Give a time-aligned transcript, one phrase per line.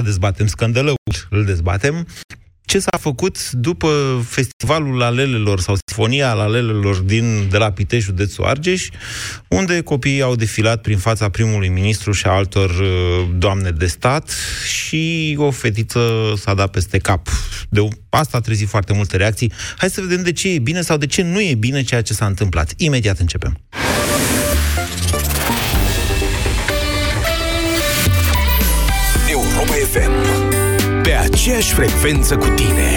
[0.00, 0.94] dezbatem, scandalul
[1.30, 2.06] îl dezbatem,
[2.66, 8.88] ce s-a făcut după festivalul Alelelor sau Sinfonia Alelelor din, de la Pitești, județul Argeș,
[9.48, 14.30] unde copiii au defilat prin fața primului ministru și a altor uh, doamne de stat
[14.66, 17.28] și o fetiță s-a dat peste cap.
[17.68, 19.52] De asta a trezit foarte multe reacții.
[19.76, 22.12] Hai să vedem de ce e bine sau de ce nu e bine ceea ce
[22.12, 22.72] s-a întâmplat.
[22.76, 23.58] Imediat începem.
[31.44, 32.94] Aceeași frecvență cu tine.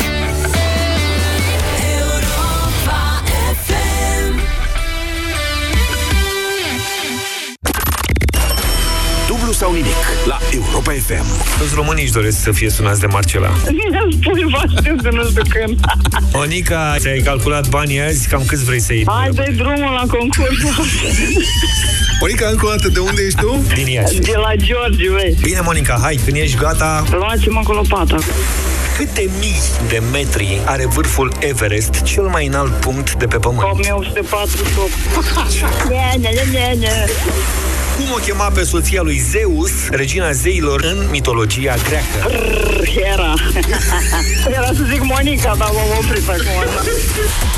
[9.27, 11.25] Dublu sau nimic la Europa FM.
[11.59, 13.49] Toți românii își doresc să fie sunați de Marcela.
[14.11, 14.63] Spui, vă
[15.01, 15.79] să nu știu când.
[16.33, 18.27] Monica, ți-ai calculat banii azi?
[18.27, 19.05] Cam câți vrei să iei?
[19.07, 20.57] Hai de drumul la concurs.
[22.21, 23.63] Monica, încă o dată, de unde ești tu?
[23.73, 24.19] Din Iași.
[24.19, 25.37] De la George, vei.
[25.41, 28.17] Bine, Monica, hai, când ești gata, Luați-mă cu lopata.
[28.97, 33.67] Câte mii de metri are vârful Everest, cel mai înalt punct de pe Pământ?
[33.71, 34.91] 1848.
[35.89, 37.05] Ne, ne, ne, ne, ne.
[37.97, 42.31] Cum o chema pe soția lui Zeus, regina zeilor în mitologia greacă?
[43.13, 43.33] Era.
[44.47, 46.83] Era să zic Monica, dar m-am oprit acum.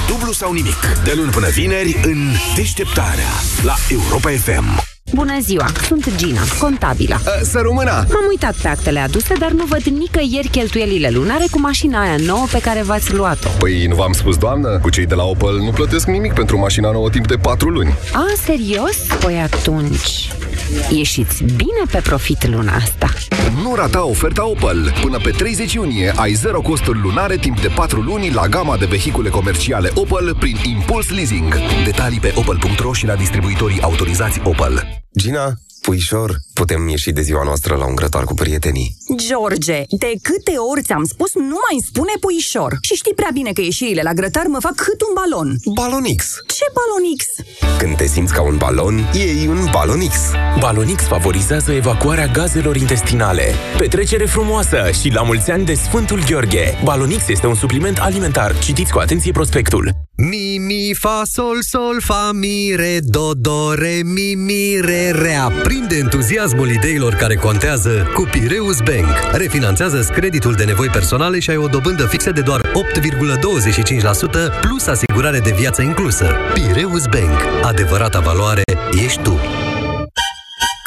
[0.07, 3.29] Dublu sau nimic, de luni până vineri în Deșteptarea
[3.63, 4.87] la Europa FM.
[5.13, 7.21] Bună ziua, sunt Gina, contabilă.
[7.41, 7.91] Să rămână!
[7.91, 12.45] M-am uitat pe actele aduse, dar nu văd nicăieri cheltuielile lunare cu mașina aia nouă
[12.51, 13.49] pe care v-ați luat-o.
[13.59, 14.79] Păi nu v-am spus, doamnă?
[14.81, 17.93] Cu cei de la Opel nu plătesc nimic pentru mașina nouă timp de 4 luni.
[18.13, 18.95] A, serios?
[19.23, 20.31] Păi atunci,
[20.89, 23.07] ieșiți bine pe profit luna asta.
[23.63, 24.93] Nu rata oferta Opel.
[25.01, 28.85] Până pe 30 iunie ai zero costuri lunare timp de 4 luni la gama de
[28.85, 31.55] vehicule comerciale Opel prin Impuls Leasing.
[31.83, 34.98] Detalii pe opel.ro și la distribuitorii autorizați Opel.
[35.17, 38.97] Gina, puișor, putem ieși de ziua noastră la un grătar cu prietenii.
[39.15, 42.77] George, de câte ori ți-am spus nu mai spune puișor?
[42.81, 45.55] Și știi prea bine că ieșirile la grătar mă fac cât un balon.
[45.73, 46.25] Balonix.
[46.47, 47.25] Ce balonix?
[47.77, 50.15] Când te simți ca un balon, iei un Balonix.
[50.59, 53.53] Balonix favorizează evacuarea gazelor intestinale.
[53.77, 56.79] Petrecere frumoasă și la mulți ani de Sfântul Gheorghe.
[56.83, 58.59] Balonix este un supliment alimentar.
[58.59, 60.07] Citiți cu atenție prospectul.
[60.21, 65.35] Mi, mi, fa, sol, sol, fa, mi, re, do, do, re, mi, mi, re, re.
[65.35, 69.05] Aprinde entuziasmul ideilor care contează cu Pireus Bank.
[69.31, 75.39] Refinanțează creditul de nevoi personale și ai o dobândă fixă de doar 8,25% plus asigurare
[75.39, 76.35] de viață inclusă.
[76.53, 77.63] Pireus Bank.
[77.63, 79.39] Adevărata valoare ești tu.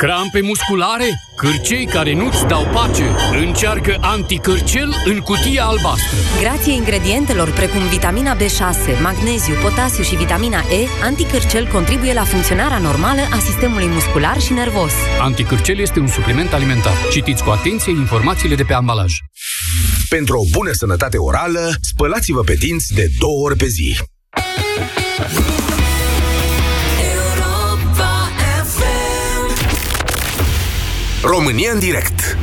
[0.07, 1.05] Crampe musculare?
[1.37, 3.05] Cârcei care nu-ți dau pace?
[3.47, 6.17] Încearcă anticârcel în cutia albastră.
[6.41, 13.21] Grație ingredientelor precum vitamina B6, magneziu, potasiu și vitamina E, anticârcel contribuie la funcționarea normală
[13.33, 14.93] a sistemului muscular și nervos.
[15.21, 16.95] Anticârcel este un supliment alimentar.
[17.11, 19.13] Citiți cu atenție informațiile de pe ambalaj.
[20.09, 23.97] Pentru o bună sănătate orală, spălați-vă pe dinți de două ori pe zi.
[31.25, 32.37] România în direct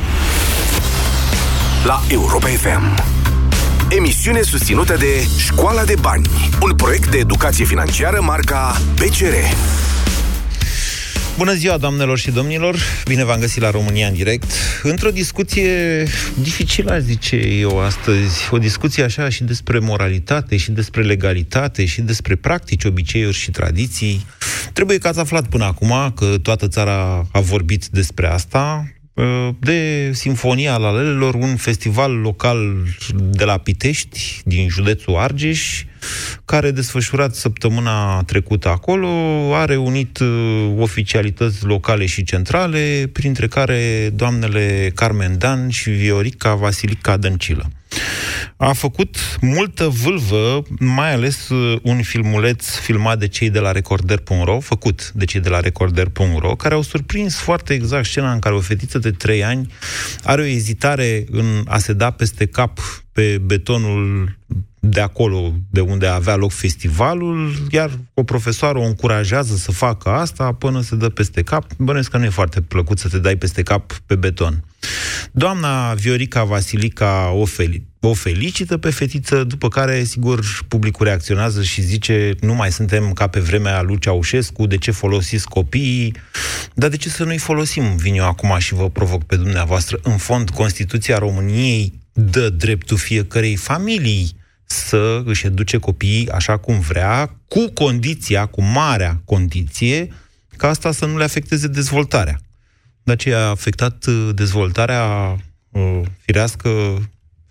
[1.84, 3.04] La Europa FM
[3.88, 6.26] Emisiune susținută de Școala de Bani
[6.62, 9.34] Un proiect de educație financiară marca PCR
[11.36, 12.76] Bună ziua, doamnelor și domnilor!
[13.04, 14.50] Bine v-am găsit la România în direct.
[14.82, 16.04] Într-o discuție
[16.42, 22.00] dificilă, aș zice eu astăzi, o discuție așa și despre moralitate, și despre legalitate, și
[22.00, 24.26] despre practici, obiceiuri și tradiții.
[24.80, 28.92] Trebuie că ați aflat până acum că toată țara a vorbit despre asta,
[29.58, 32.76] de Sinfonia Lalelelor, un festival local
[33.14, 35.84] de la Pitești, din județul Argeș,
[36.44, 39.08] care desfășurat săptămâna trecută acolo,
[39.54, 40.28] a reunit uh,
[40.78, 47.70] oficialități locale și centrale, printre care doamnele Carmen Dan și Viorica Vasilica Dăncilă.
[48.56, 54.60] A făcut multă vâlvă, mai ales uh, un filmuleț filmat de cei de la Recorder.ro,
[54.60, 58.60] făcut de cei de la Recorder.ro, care au surprins foarte exact scena în care o
[58.60, 59.72] fetiță de 3 ani
[60.22, 62.78] are o ezitare în a se da peste cap
[63.12, 64.36] pe betonul
[64.80, 70.52] de acolo, de unde avea loc festivalul, iar o profesoară o încurajează să facă asta
[70.52, 71.72] până se dă peste cap.
[71.76, 74.64] Bănesc că nu e foarte plăcut să te dai peste cap pe beton.
[75.32, 81.82] Doamna Viorica Vasilica o, fel- o felicită pe fetiță, după care, sigur, publicul reacționează și
[81.82, 86.14] zice nu mai suntem ca pe vremea lui Ceaușescu, de ce folosiți copiii,
[86.74, 87.96] dar de ce să nu-i folosim?
[87.96, 89.98] Vin eu acum și vă provoc pe dumneavoastră.
[90.02, 94.38] În fond, Constituția României dă dreptul fiecărei familii
[94.70, 100.12] să își educe copiii așa cum vrea, cu condiția, cu marea condiție,
[100.56, 102.40] ca asta să nu le afecteze dezvoltarea.
[103.02, 105.36] De aceea a afectat uh, dezvoltarea
[105.70, 106.68] uh, firească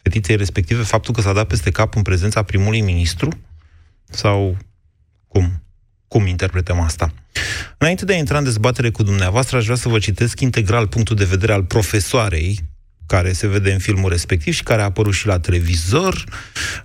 [0.02, 3.40] fetiței respective faptul că s-a dat peste cap în prezența primului ministru?
[4.10, 4.58] Sau
[5.28, 5.64] cum?
[6.08, 7.14] Cum interpretăm asta?
[7.78, 11.16] Înainte de a intra în dezbatere cu dumneavoastră, aș vrea să vă citesc integral punctul
[11.16, 12.69] de vedere al profesoarei
[13.10, 16.24] care se vede în filmul respectiv și care a apărut și la televizor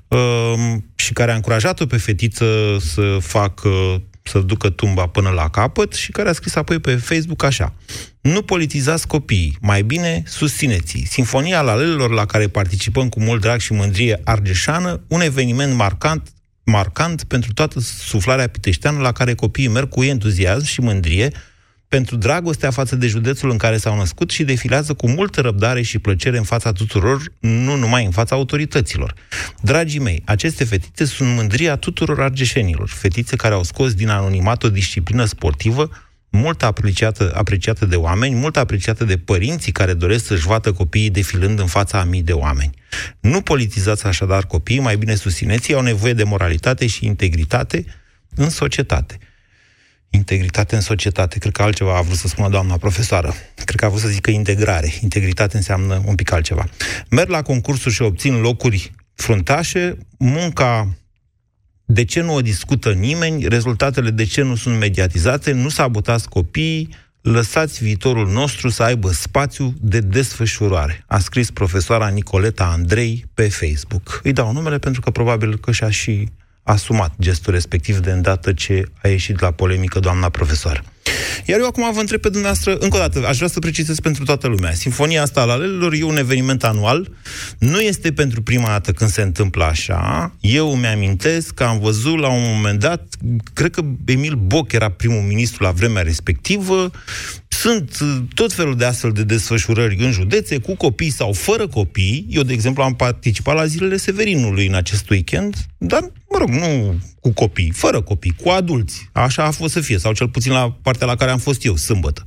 [0.09, 0.55] uh,
[0.95, 6.11] și care a încurajat-o pe fetiță să facă să ducă tumba până la capăt și
[6.11, 7.75] care a scris apoi pe Facebook așa.
[8.21, 13.73] Nu politizați copiii, mai bine susțineți Sinfonia Lalelelor la care participăm cu mult drag și
[13.73, 16.29] mândrie argeșană, un eveniment marcant
[16.65, 21.33] marcant pentru toată suflarea piteșteană la care copiii merg cu entuziasm și mândrie
[21.95, 25.99] pentru dragostea față de județul în care s-au născut și defilează cu multă răbdare și
[25.99, 29.15] plăcere în fața tuturor, nu numai în fața autorităților.
[29.61, 34.69] Dragii mei, aceste fetițe sunt mândria tuturor argeșenilor, fetițe care au scos din anonimat o
[34.69, 35.91] disciplină sportivă
[36.31, 41.59] mult apreciată, apreciată de oameni, mult apreciată de părinții care doresc să-și vadă copiii defilând
[41.59, 42.75] în fața a mii de oameni.
[43.21, 47.85] Nu politizați așadar copiii, mai bine susțineți, au nevoie de moralitate și integritate
[48.35, 49.19] în societate.
[50.15, 53.35] Integritate în societate, cred că altceva a vrut să spună doamna profesoară.
[53.65, 54.93] Cred că a vrut să zică integrare.
[55.01, 56.69] Integritate înseamnă un pic altceva.
[57.11, 60.89] Merg la concursuri și obțin locuri fruntașe, munca
[61.85, 66.89] de ce nu o discută nimeni, rezultatele de ce nu sunt mediatizate, nu sabotați copiii,
[67.21, 74.21] lăsați viitorul nostru să aibă spațiu de desfășurare, a scris profesoara Nicoleta Andrei pe Facebook.
[74.23, 76.29] Îi dau numele pentru că probabil că și-a și
[76.65, 80.83] asumat gestul respectiv de îndată ce a ieșit la polemică doamna profesoară.
[81.47, 84.25] Iar eu acum vă întreb pe dumneavoastră, încă o dată, aș vrea să precizez pentru
[84.25, 84.73] toată lumea.
[84.73, 87.11] Sinfonia asta a Lalelelor e un eveniment anual,
[87.59, 90.35] nu este pentru prima dată când se întâmplă așa.
[90.41, 93.15] Eu îmi amintesc că am văzut la un moment dat,
[93.53, 96.91] cred că Emil Boc era primul ministru la vremea respectivă,
[97.49, 102.27] sunt uh, tot felul de astfel de desfășurări în județe, cu copii sau fără copii.
[102.31, 106.01] Eu, de exemplu, am participat la zilele Severinului în acest weekend, dar,
[106.31, 109.09] mă rog, nu cu copii, fără copii, cu adulți.
[109.13, 111.77] Așa a fost să fie, sau cel puțin la partea la care am fost eu,
[111.77, 112.23] sâmbătă.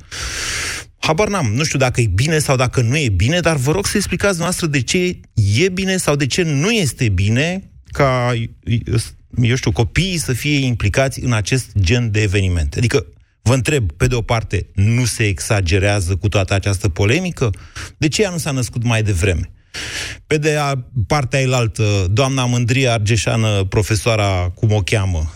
[0.98, 3.86] Habar n-am, nu știu dacă e bine sau dacă nu e bine, dar vă rog
[3.86, 5.20] să explicați noastră de ce
[5.58, 8.32] e bine sau de ce nu este bine ca,
[9.42, 12.78] eu știu, copiii să fie implicați în acest gen de evenimente.
[12.78, 13.06] Adică,
[13.42, 17.50] vă întreb, pe de o parte, nu se exagerează cu toată această polemică?
[17.98, 19.50] De ce ea nu s-a născut mai devreme?
[20.26, 20.74] Pe de a,
[21.06, 25.32] partea ailaltă, doamna Mândrie Argeșană, profesoara, cum o cheamă,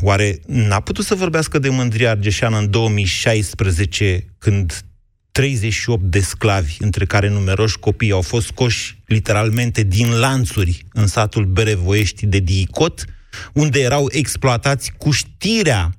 [0.00, 4.84] oare n-a putut să vorbească de Mândrie Argeșană în 2016, când
[5.32, 11.44] 38 de sclavi, între care numeroși copii, au fost scoși literalmente din lanțuri în satul
[11.44, 13.04] Berevoiești de Diicot,
[13.52, 15.90] unde erau exploatați cu știrea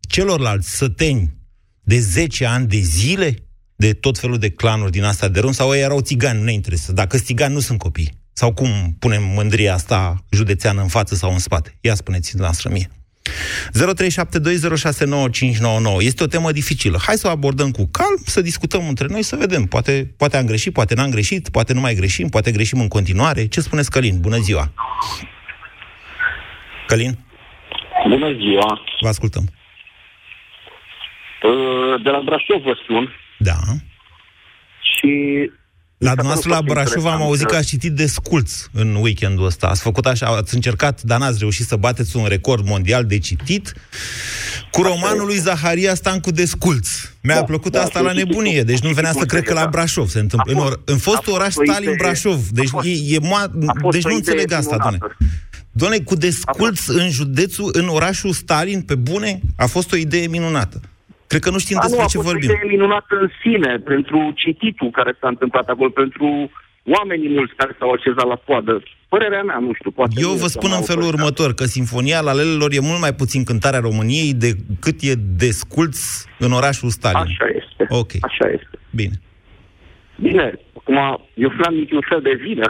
[0.00, 1.36] celorlalți săteni
[1.80, 3.43] de 10 ani de zile?
[3.84, 6.52] De tot felul de clanuri din asta de rând, sau ei erau țigani, nu ne
[6.52, 6.92] interesează.
[6.92, 8.10] Dacă sunt țigani, nu sunt copii.
[8.32, 11.78] Sau cum punem mândria asta județeană în față sau în spate?
[11.80, 12.90] Ia spuneți la mie.
[16.00, 16.00] 0372069599.
[16.00, 16.98] Este o temă dificilă.
[17.06, 19.64] Hai să o abordăm cu calm, să discutăm între noi, să vedem.
[19.64, 23.46] Poate, poate am greșit, poate n-am greșit, poate nu mai greșim, poate greșim în continuare.
[23.46, 24.20] Ce spuneți, Călin?
[24.20, 24.72] Bună ziua!
[26.86, 27.18] Călin?
[28.08, 28.80] Bună ziua!
[29.00, 29.44] Vă ascultăm.
[32.02, 33.23] De la Brașov vă spun.
[33.44, 33.60] Da.
[34.96, 35.12] Și
[35.98, 39.66] la dumneavoastră la Brașov am auzit că ați citit Desculț în weekendul ăsta.
[39.66, 43.74] Ați făcut așa, ați încercat, dar n-ați reușit să bateți un record mondial de citit
[44.70, 46.88] cu romanul lui Zaharia Stancu Desculț.
[47.20, 50.08] Mi-a da, plăcut da, asta la nebunie, deci nu venea să cred că la Brașov
[50.08, 50.52] se întâmplă.
[50.52, 52.48] În, or, în fostul oraș Stalin Brașov.
[52.48, 53.50] Deci, fost, e, e mo-
[53.90, 54.98] deci nu înțeleg asta, doamne.
[55.72, 60.80] Doamne, cu Desculț în județul, în orașul Stalin, pe bune, a fost o idee minunată.
[61.34, 62.50] Cred că nu știm despre nu, ce vorbim.
[62.50, 66.50] A fost minunată în sine, pentru cititul care s-a întâmplat acolo, pentru
[66.96, 68.82] oamenii mulți care s-au așezat la poadă.
[69.08, 70.12] Părerea mea, nu știu, poate...
[70.16, 73.80] Eu vă spun în felul următor, că Sinfonia la Lelelor e mult mai puțin cântarea
[73.80, 75.14] României decât e
[75.44, 75.98] desculț
[76.38, 77.26] în orașul Stalin.
[77.30, 77.82] Așa este.
[77.88, 78.12] Ok.
[78.20, 78.76] Așa este.
[78.90, 79.16] Bine.
[80.16, 80.98] Bine, acum,
[81.34, 82.66] eu n-am niciun fel de vină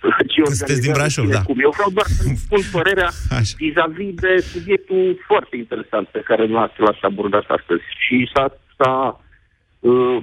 [0.32, 1.42] ce Sunteți din Brașov, da.
[1.42, 1.58] Cum.
[1.60, 3.54] Eu vreau doar să spun părerea Așa.
[3.56, 7.82] vis-a-vis de subiectul foarte interesant pe care l-ați abordat astăzi.
[7.98, 9.20] Și s-a, s-a,
[9.80, 10.18] uh,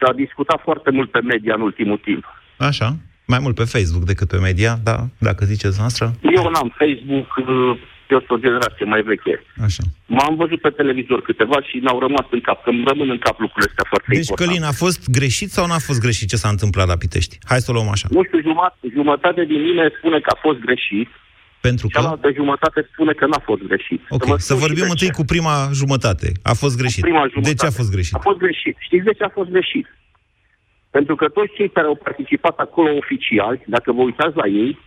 [0.00, 2.24] s-a discutat foarte mult pe media în ultimul timp.
[2.58, 2.96] Așa.
[3.26, 6.14] Mai mult pe Facebook decât pe media, da, dacă ziceți noastră.
[6.22, 7.78] Eu n-am Facebook, uh,
[8.14, 9.34] eu sunt o generație mai veche.
[9.66, 9.82] Așa.
[10.06, 13.36] M-am văzut pe televizor câteva și n-au rămas în cap, că îmi rămân în cap
[13.44, 14.52] lucrurile astea foarte deci, importante.
[14.52, 17.38] Deci, Călin, a fost greșit sau n-a fost greșit ce s-a întâmplat la Pitești?
[17.50, 18.06] Hai să o luăm așa.
[18.10, 21.08] Nu știu, jumătate, jumătate din mine spune că a fost greșit,
[21.60, 22.00] pentru că...
[22.00, 24.00] Cealaltă jumătate spune că n-a fost greșit.
[24.08, 26.28] Ok, să, să vorbim întâi cu prima jumătate.
[26.42, 27.02] A fost greșit.
[27.02, 27.48] Prima jumătate.
[27.48, 28.14] De ce a fost greșit?
[28.14, 28.76] A fost greșit.
[28.78, 29.86] Știți de ce a fost greșit?
[30.90, 34.78] Pentru că toți cei care au participat acolo oficiali, dacă vă uitați la ei,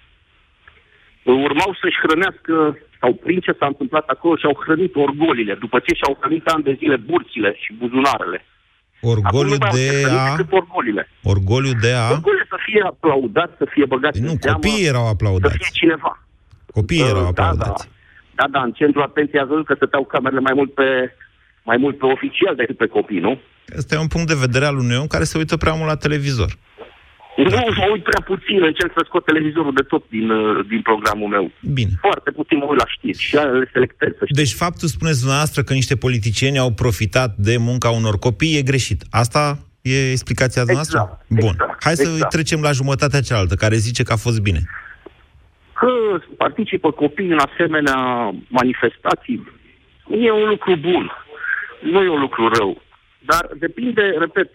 [1.23, 2.53] urmau să-și hrănească
[3.00, 6.74] sau prin ce s-a întâmplat acolo și-au hrănit orgolile, după ce și-au hrănit ani de
[6.79, 8.39] zile burțile și buzunarele.
[9.01, 9.88] Orgoliu de
[10.18, 10.36] a...
[10.50, 11.03] Orgolile.
[11.24, 12.10] Orgoliu de a...
[12.12, 15.53] Orgoliu să fie aplaudat, să fie băgat nu, în seamă, copiii erau aplaudați.
[15.53, 16.24] Să fie cineva.
[16.74, 17.89] Copiii erau Da, aplaudați.
[18.36, 21.15] Da, da, în centrul atenției ați văzut că stăteau camerele mai mult pe,
[21.63, 23.39] mai mult pe oficial decât pe copii, nu?
[23.77, 25.96] Ăsta e un punct de vedere al unui om care se uită prea mult la
[25.96, 26.51] televizor.
[27.43, 31.27] Nu, mă uit prea puțin, încerc să scot televizorul de tot din, uh, din programul
[31.27, 31.51] meu.
[31.74, 31.89] Bine.
[32.01, 34.10] Foarte puțin mă uit la știri și le selectez.
[34.17, 34.36] Să știi.
[34.36, 39.03] Deci faptul, spuneți dumneavoastră, că niște politicieni au profitat de munca unor copii e greșit.
[39.10, 41.00] Asta e explicația noastră?
[41.00, 41.53] Exact, Bun.
[41.53, 42.31] exact, Hai să exact.
[42.31, 44.60] trecem la jumătatea cealaltă, care zice că a fost bine.
[45.74, 45.88] Că
[46.38, 48.00] participă copiii în asemenea
[48.48, 49.48] manifestații,
[50.27, 51.12] e un lucru bun.
[51.91, 52.81] Nu e un lucru rău.
[53.19, 54.50] Dar depinde, repet,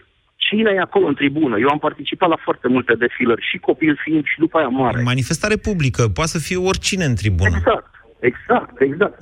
[0.47, 1.55] cine e acolo în tribună.
[1.59, 5.01] Eu am participat la foarte multe defilări, și copil fiind și după aia mare.
[5.01, 7.55] Manifestare publică, poate să fie oricine în tribună.
[7.57, 9.21] Exact, exact, exact.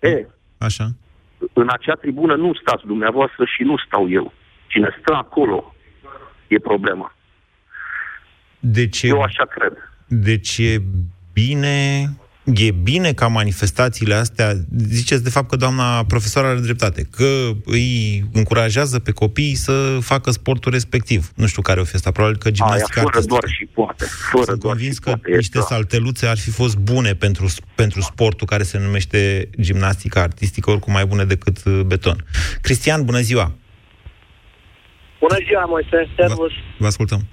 [0.00, 0.26] E,
[0.58, 0.86] Așa.
[1.52, 4.32] în acea tribună nu stați dumneavoastră și nu stau eu.
[4.66, 5.74] Cine stă acolo
[6.48, 7.16] e problema.
[8.58, 9.72] Deci e, Eu așa cred.
[10.08, 10.82] deci e
[11.32, 12.08] bine...
[12.52, 14.52] E bine ca manifestațiile astea,
[14.88, 20.30] ziceți de fapt că doamna profesoară are dreptate, că îi încurajează pe copii să facă
[20.30, 21.30] sportul respectiv.
[21.34, 23.38] Nu știu care o fi asta, probabil că Aia gimnastica fără artistică.
[23.40, 24.04] doar și poate.
[24.30, 25.36] Fără Sunt doar convins și că poate.
[25.36, 30.70] niște E salteluțe ar fi fost bune pentru, pentru sportul care se numește gimnastica artistică,
[30.70, 32.24] oricum mai bune decât uh, beton.
[32.60, 33.52] Cristian, bună ziua!
[35.20, 36.50] Bună ziua, Moise, servus.
[36.78, 37.26] Vă ascultăm.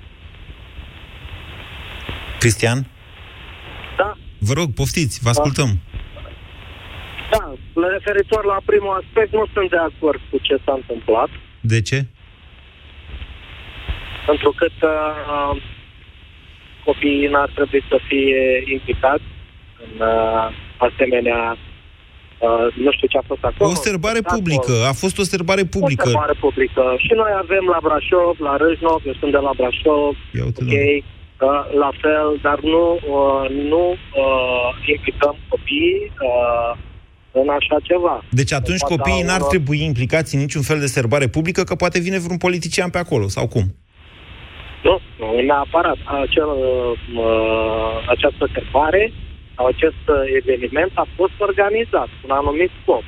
[2.39, 2.87] Cristian?
[4.41, 4.47] Da.
[4.47, 5.69] Vă rog, poftiți, vă ascultăm.
[7.31, 7.53] Da,
[7.97, 11.29] referitor la primul aspect, nu sunt de acord cu ce s-a întâmplat,
[11.61, 12.05] De ce?
[14.25, 15.61] pentru că uh,
[16.85, 19.23] copiii n-ar trebui să fie implicați
[19.85, 20.45] în uh,
[20.87, 21.57] asemenea,
[22.39, 23.69] uh, nu știu ce a fost acolo.
[23.69, 24.39] O serbare spectacol.
[24.39, 26.07] publică, a fost o serbare O publică.
[26.07, 26.83] serbare publică.
[27.05, 30.71] Și noi avem la Brașov, la Râșnov, eu sunt de la Brașov, Ia uite, ok,
[30.71, 31.03] uh,
[31.83, 36.77] la fel, dar nu, uh, nu uh, implicăm copiii uh,
[37.31, 38.23] în așa ceva.
[38.29, 41.63] Deci atunci Poate copiii la n-ar unor- trebui implicați în niciun fel de serbare publică,
[41.63, 43.63] că poate vine vreun politician pe acolo, sau cum?
[44.83, 45.97] Nu, nu neapărat.
[46.21, 46.49] Acel,
[47.25, 49.13] uh, această serbare
[49.55, 53.03] sau acest uh, eveniment a fost organizat cu un anumit scop.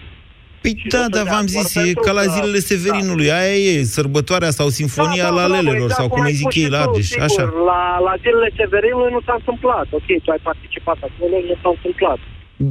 [0.63, 5.29] Păi da, dar v-am zis, e ca la zilele Severinului, aia e, sărbătoarea sau sinfonia
[5.29, 7.43] la lelelor, sau cum îi zic ei la Argeș, așa.
[7.69, 9.87] La, la zilele Severinului nu s-a întâmplat.
[9.97, 12.19] Ok, tu ai participat acolo, nu s-a întâmplat.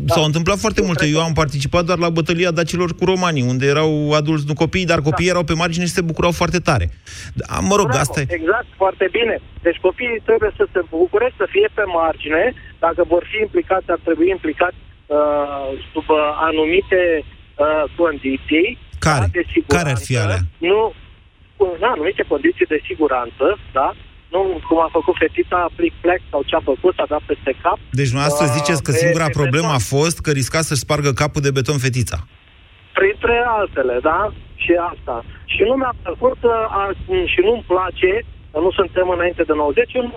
[0.06, 1.04] S-au întâmplat foarte multe.
[1.06, 5.00] Eu am participat doar la bătălia dacilor cu romanii, unde erau adulți, nu copii, dar
[5.08, 6.86] copiii erau pe margine și se bucurau foarte tare.
[7.40, 8.26] Da, mă rog, Bravo, asta e.
[8.28, 9.34] Exact, foarte bine.
[9.66, 12.54] Deci copiii trebuie să se bucure, să fie pe margine.
[12.78, 16.18] Dacă vor fi implicați, ar trebui implicați uh, sub uh,
[16.48, 17.00] anumite
[17.56, 18.68] uh, condiții.
[19.06, 19.24] Care?
[19.24, 19.76] Da, de siguranță.
[19.76, 20.40] Care ar fi alea?
[20.70, 20.80] Nu,
[21.56, 23.46] cu în anumite condiții de siguranță,
[23.78, 23.88] da?
[24.34, 27.78] Nu cum a făcut fetița plic-plec sau ce a făcut, a dat peste cap.
[27.90, 29.80] Deci dumneavoastră Uh, ziceți că pe- singura pe problemă beton.
[29.80, 32.18] a fost că risca să-și spargă capul de beton fetița.
[32.98, 34.20] Printre altele, da?
[34.62, 35.16] Și asta.
[35.52, 36.82] Și nu mi-a plăcut uh, a,
[37.32, 38.10] și nu-mi place,
[38.52, 40.16] că nu suntem înainte de 90, eu nu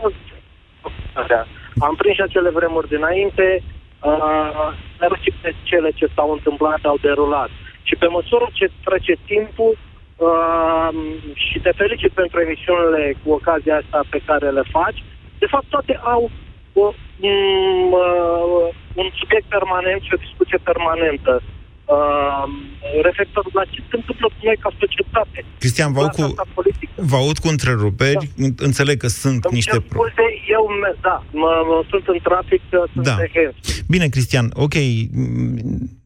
[1.88, 3.64] am prins și acele vremuri dinainte,
[4.06, 7.50] uh, dar și pe cele ce s-au întâmplat, au derulat.
[7.88, 9.78] Și pe măsură ce trece timpul,
[10.16, 10.90] uh,
[11.34, 15.04] și te felicit pentru emisiunile cu ocazia asta pe care le faci,
[15.40, 16.32] de fapt toate au
[16.74, 21.42] o, mm, uh, un subiect permanent și o discuție permanentă.
[21.86, 22.46] Uh,
[23.08, 25.46] referitor la ce se întâmplă cu noi ca societate.
[25.60, 26.92] Cristian, vă aud Clasa cu, asta politică.
[26.96, 29.72] vă aud cu întreruperi, înțeleg că sunt Îmi niște...
[29.72, 29.98] cer Pro...
[30.00, 30.26] scuze,
[30.56, 32.62] eu, me- da, mă, mă, sunt în trafic,
[32.94, 33.16] sunt Da.
[33.16, 33.56] de hens.
[33.88, 35.58] Bine, Cristian, ok, m,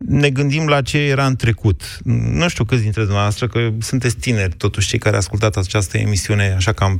[0.07, 1.99] ne gândim la ce era în trecut.
[2.33, 6.71] Nu știu câți dintre dumneavoastră, că sunteți tineri, totuși cei care ascultați această emisiune, așa
[6.71, 6.99] cam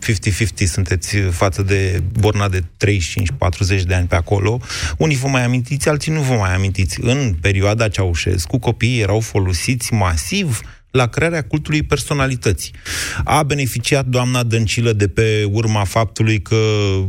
[0.64, 4.60] 50-50 sunteți față de borna de 35-40 de ani pe acolo.
[4.98, 7.02] Unii vă mai amintiți, alții nu vă mai amintiți.
[7.02, 12.74] În perioada Ceaușescu, copiii erau folosiți masiv la crearea cultului personalității.
[13.24, 16.56] A beneficiat doamna Dăncilă de pe urma faptului că,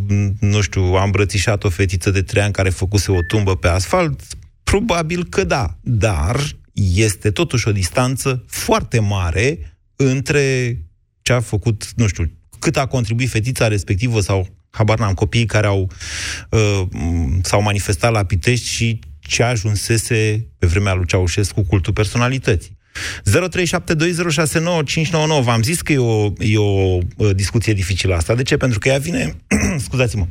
[0.08, 3.68] m, nu știu, a îmbrățișat o fetiță de trei ani care făcuse o tumbă pe
[3.68, 4.20] asfalt?
[4.70, 6.40] Probabil că da, dar
[6.94, 10.76] este totuși o distanță foarte mare între
[11.22, 15.66] ce a făcut, nu știu, cât a contribuit fetița respectivă sau, habar n-am, copiii care
[15.66, 15.90] au
[16.50, 22.78] uh, m, s-au manifestat la Pitești și ce ajunsese pe vremea lui Ceaușescu cultul personalității.
[23.24, 23.30] 0372069599.
[25.42, 28.34] V-am zis că e o, e o uh, discuție dificilă asta.
[28.34, 28.56] De ce?
[28.56, 29.36] Pentru că ea vine,
[29.86, 30.26] scuzați-mă,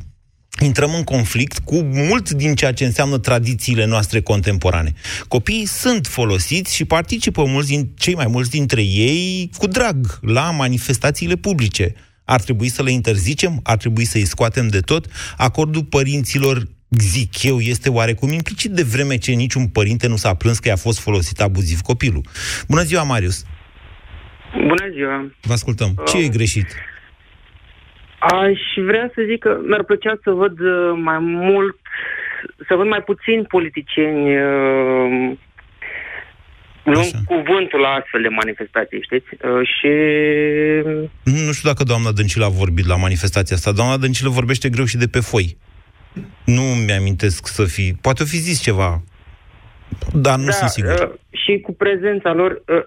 [0.64, 4.92] intrăm în conflict cu mult din ceea ce înseamnă tradițiile noastre contemporane.
[5.28, 10.50] Copiii sunt folosiți și participă mulți din, cei mai mulți dintre ei cu drag la
[10.50, 11.94] manifestațiile publice.
[12.24, 13.60] Ar trebui să le interzicem?
[13.62, 15.06] Ar trebui să-i scoatem de tot?
[15.36, 16.62] Acordul părinților
[16.98, 20.76] zic eu, este oarecum implicit de vreme ce niciun părinte nu s-a plâns că i-a
[20.76, 22.24] fost folosit abuziv copilul.
[22.68, 23.44] Bună ziua, Marius!
[24.52, 25.32] Bună ziua!
[25.40, 26.02] Vă ascultăm.
[26.06, 26.66] Ce uh, e greșit?
[28.20, 31.76] Aș vrea să zic că mi-ar plăcea să văd uh, mai mult,
[32.68, 35.36] să văd mai puțini politicieni uh,
[36.82, 39.28] luând cuvântul la astfel de manifestații, știți?
[39.46, 39.90] Uh, și...
[41.24, 43.72] Nu știu dacă doamna Dăncilă a vorbit la manifestația asta.
[43.72, 45.56] Doamna Dăncilă vorbește greu și de pe foi.
[46.44, 47.94] Nu mi-amintesc să fi...
[48.00, 49.02] Poate o fi zis ceva,
[50.12, 50.92] dar nu da, sunt sigur.
[50.92, 52.82] Uh, și cu prezența lor, uh,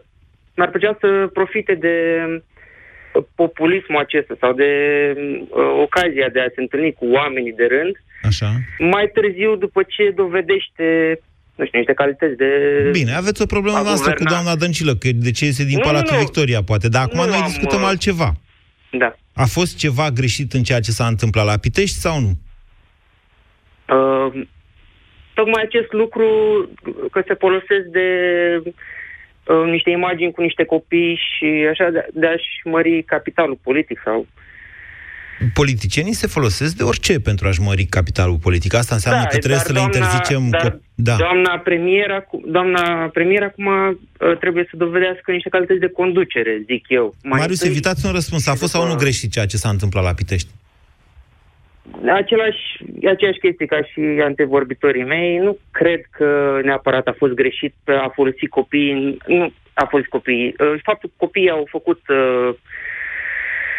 [0.55, 2.41] mi-ar plăcea să profite de uh,
[3.35, 4.71] populismul acesta sau de
[5.17, 8.49] uh, ocazia de a se întâlni cu oamenii de rând, Așa.
[8.79, 11.19] mai târziu după ce dovedește
[11.55, 12.49] nu știu, niște calități de...
[12.91, 16.15] Bine, aveți o problemă noastră cu doamna Dăncilă, că de ce iese din nu, Palatul
[16.15, 18.33] nu, Victoria, poate, dar acum nu noi am, discutăm uh, altceva.
[18.91, 19.15] Da.
[19.33, 22.31] A fost ceva greșit în ceea ce s-a întâmplat la Pitești sau nu?
[23.95, 24.45] Uh,
[25.33, 26.27] tocmai acest lucru
[27.11, 28.07] că se folosesc de
[29.47, 34.27] uh, niște imagini cu niște copii și așa de, de a-și mări capitalul politic sau
[35.53, 38.73] politicienii se folosesc de orice pentru a-și mări capitalul politic.
[38.73, 40.49] Asta înseamnă da, că trebuie să doamna, le interzicem...
[40.49, 41.15] Dar, da.
[41.15, 47.15] doamna, premier, doamna premier acum uh, trebuie să dovedească niște calități de conducere, zic eu.
[47.23, 48.47] Mai Marius, evitați un răspuns.
[48.47, 50.49] A fost sau nu greșit ceea ce s-a întâmplat la Pitești?
[52.07, 52.63] Același,
[53.07, 58.47] aceeași chestie ca și antevorbitorii mei, nu cred că neapărat a fost greșit a folosi
[58.47, 60.55] copiii, nu a fost copiii.
[60.59, 62.55] Uh, faptul că copiii au făcut uh,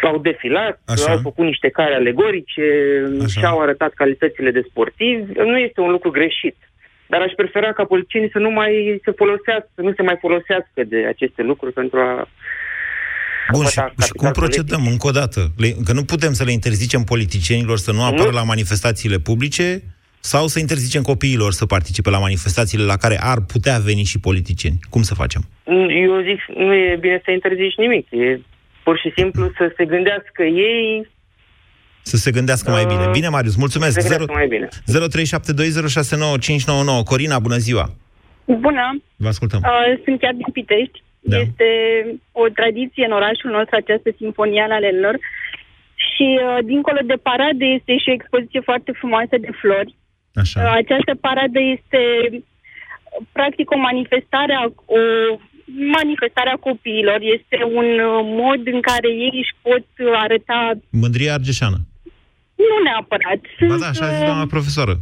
[0.01, 1.11] au defilat, Așa.
[1.11, 2.67] au făcut niște care alegorice
[3.17, 3.27] Așa.
[3.27, 6.55] și au arătat calitățile de sportivi, nu este un lucru greșit.
[7.07, 10.83] Dar aș prefera ca politicienii să nu mai se folosească, să nu se mai folosească
[10.83, 12.27] de aceste lucruri pentru a
[13.51, 14.91] Bun, și, și cum procedăm politic.
[14.91, 15.51] încă o dată?
[15.57, 18.35] Le, că nu putem să le interzicem politicienilor să nu apară nu.
[18.35, 19.81] la manifestațiile publice
[20.19, 24.79] sau să interzicem copiilor să participe la manifestațiile la care ar putea veni și politicieni.
[24.89, 25.41] Cum să facem?
[26.03, 28.07] Eu zic, nu e bine să interzici nimic.
[28.11, 28.41] E
[28.83, 31.13] pur și simplu să se gândească ei
[32.01, 33.09] să se gândească mai bine.
[33.11, 34.01] Bine, Marius, mulțumesc.
[34.01, 34.67] Să se mai bine.
[37.01, 37.03] 0372069599.
[37.03, 37.93] Corina, bună ziua!
[38.45, 39.01] Bună!
[39.15, 39.59] Vă ascultăm.
[39.63, 39.69] Uh,
[40.03, 41.03] sunt chiar din Pitești.
[41.31, 41.37] Da.
[41.37, 41.69] Este
[42.31, 45.15] o tradiție în orașul nostru această sinfonie a lalelor.
[46.07, 49.95] Și uh, dincolo de paradă este și o expoziție foarte frumoasă de flori.
[50.41, 50.57] Așa.
[50.61, 52.01] Uh, această paradă este
[53.31, 54.53] practic o manifestare,
[54.85, 55.01] o
[55.97, 57.19] manifestarea copiilor.
[57.37, 60.59] Este un uh, mod în care ei își pot uh, arăta...
[60.89, 61.77] Mândria argeșană.
[62.69, 63.41] Nu neapărat.
[63.67, 64.93] Ba da, așa a zis uh, doamna profesoră.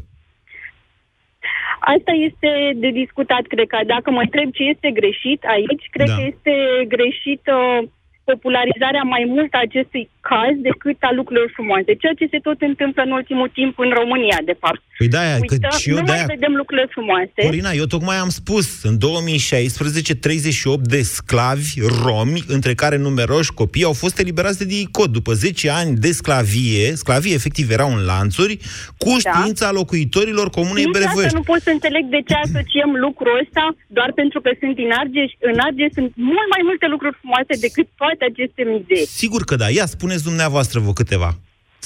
[1.86, 3.78] Asta este de discutat, cred că.
[3.86, 6.16] Dacă mă întreb ce este greșit aici, cred da.
[6.16, 6.54] că este
[6.88, 7.88] greșit uh,
[8.32, 11.92] popularizarea mai mult a acestui caz decât a lucrurilor frumoase.
[12.02, 14.82] Ceea ce se tot întâmplă în ultimul timp în România, de fapt.
[14.98, 16.26] Păi da, Uită, că și eu nu de-aia...
[16.26, 17.40] mai vedem lucrurile frumoase.
[17.48, 21.72] Corina, eu tocmai am spus, în 2016, 38 de sclavi
[22.06, 26.86] romi, între care numeroși copii, au fost eliberați de DICOT după 10 ani de sclavie.
[27.04, 28.56] Sclavie, efectiv, erau în lanțuri,
[29.04, 29.20] cu da.
[29.24, 31.40] știința locuitorilor comunei Brevoiești.
[31.42, 33.66] nu pot să înțeleg de ce asociem lucrul ăsta
[33.98, 35.32] doar pentru că sunt din Argeș.
[35.52, 39.08] În Argeș sunt mult mai multe lucruri frumoase decât toate aceste mizeri.
[39.08, 39.70] Sigur că da.
[39.70, 41.32] Ia, spuneți dumneavoastră vă câteva.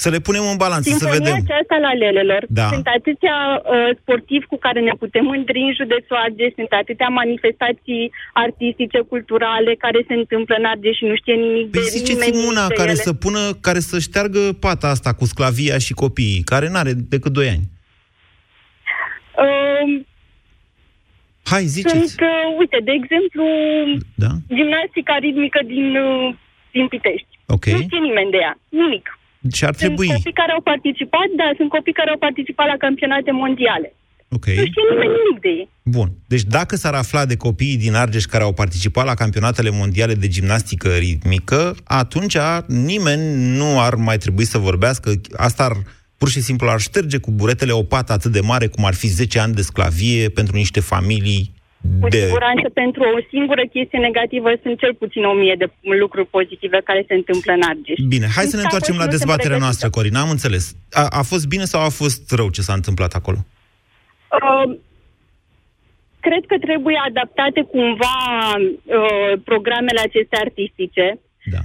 [0.02, 1.34] Să le punem în balanță, Sinfonia să vedem.
[1.44, 2.42] aceasta la lelelor.
[2.48, 2.68] Da.
[2.74, 8.04] Sunt atâția uh, sportivi cu care ne putem mândri în județul Argeș, sunt atâtea manifestații
[8.32, 12.66] artistice, culturale care se întâmplă în Argeș și nu știe nimic păi de ziceți una
[12.80, 13.06] care ele.
[13.06, 17.48] să pună, care să șteargă pata asta cu sclavia și copiii, care n-are decât 2
[17.54, 17.64] ani.
[19.44, 20.06] Uh,
[21.52, 21.98] Hai, ziceți.
[21.98, 23.44] Sunt, uh, uite, de exemplu,
[24.24, 24.32] da?
[24.56, 26.34] gimnastica ritmică din, uh,
[26.76, 27.32] din Pitești.
[27.56, 27.72] Okay.
[27.74, 29.06] Nu știe nimeni de ea, nimic.
[29.56, 30.06] Și ar trebui...
[30.06, 33.88] Sunt copii care au participat, da, sunt copii care au participat la campionate mondiale.
[34.36, 34.54] Okay.
[34.54, 35.68] Nu știe nimeni nimic de ei.
[35.82, 36.08] Bun.
[36.26, 40.28] Deci dacă s-ar afla de copiii din Argeș care au participat la campionatele mondiale de
[40.28, 45.10] gimnastică ritmică, atunci nimeni nu ar mai trebui să vorbească.
[45.36, 45.72] Asta ar
[46.18, 49.06] pur și simplu ar șterge cu buretele o pată atât de mare cum ar fi
[49.06, 51.56] 10 ani de sclavie pentru niște familii
[52.00, 52.18] cu de...
[52.18, 57.04] siguranță, pentru o singură chestie negativă sunt cel puțin o mie de lucruri pozitive care
[57.08, 57.98] se întâmplă în Argeș.
[58.08, 60.20] Bine, hai să ne întoarcem la dezbaterea noastră, Corina.
[60.20, 60.76] Am înțeles.
[60.90, 63.38] A, a fost bine sau a fost rău ce s-a întâmplat acolo?
[63.38, 64.76] Uh,
[66.20, 68.16] cred că trebuie adaptate cumva
[68.58, 71.18] uh, programele acestea artistice.
[71.54, 71.62] Da.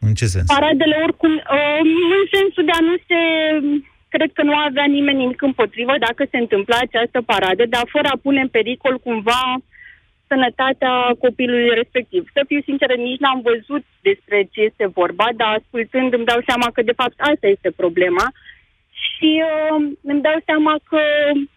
[0.00, 0.46] În ce sens?
[0.46, 1.80] Paradele oricum, uh,
[2.16, 3.20] în sensul de a nu se...
[4.08, 8.18] Cred că nu avea nimeni nimic împotrivă dacă se întâmpla această paradă, dar fără a
[8.22, 9.42] pune în pericol cumva
[10.26, 12.22] sănătatea copilului respectiv.
[12.32, 16.68] Să fiu sinceră, nici n-am văzut despre ce este vorba, dar ascultând îmi dau seama
[16.74, 18.26] că de fapt asta este problema
[19.04, 19.76] și uh,
[20.10, 21.02] îmi dau seama că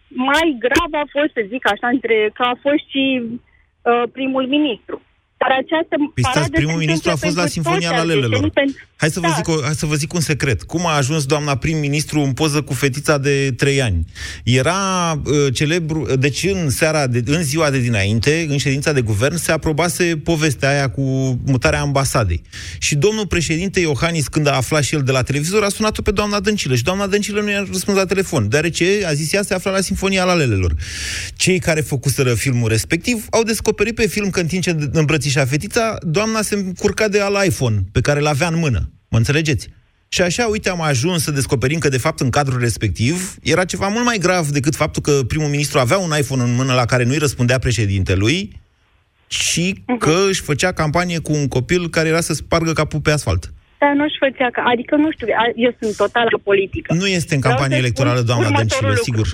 [0.08, 5.02] mai grav a fost, să zic așa, între, că a fost și uh, primul ministru.
[5.42, 8.52] Dar această păi stați, primul ministru a fost la Sinfonia Lalelelor.
[8.96, 9.34] Hai să, vă da.
[9.36, 10.62] zic o, hai să vă zic un secret.
[10.62, 14.04] Cum a ajuns doamna prim-ministru în poză cu fetița de 3 ani?
[14.44, 14.74] Era
[15.24, 16.06] uh, celebru...
[16.18, 20.68] Deci în seara, de, în ziua de dinainte, în ședința de guvern, se aprobase povestea
[20.68, 21.02] aia cu
[21.46, 22.42] mutarea ambasadei.
[22.78, 26.10] Și domnul președinte Iohannis, când a aflat și el de la televizor, a sunat-o pe
[26.10, 26.74] doamna Dăncilă.
[26.74, 29.80] Și doamna Dăncilă nu i-a răspuns la telefon, deoarece, a zis ea, se afla la
[29.80, 30.74] Sinfonia Lalelelor.
[31.36, 34.72] Cei care făcuseră filmul respectiv au descoperit pe film că în timp ce
[35.32, 38.80] îmbrățișa fetița, doamna se încurca de al iPhone pe care l avea în mână.
[39.10, 39.68] Mă înțelegeți?
[40.08, 43.88] Și așa, uite, am ajuns să descoperim că, de fapt, în cadrul respectiv, era ceva
[43.88, 47.04] mult mai grav decât faptul că primul ministru avea un iPhone în mână la care
[47.04, 48.60] nu-i răspundea președintelui
[49.26, 50.28] și că mhm.
[50.28, 53.42] își făcea campanie cu un copil care era să spargă capul pe asfalt.
[53.78, 56.94] Dar nu-și făcea, adică nu știu, eu sunt total politică.
[56.94, 59.26] Nu este în campanie electorală, doamna Dăncilă, sigur.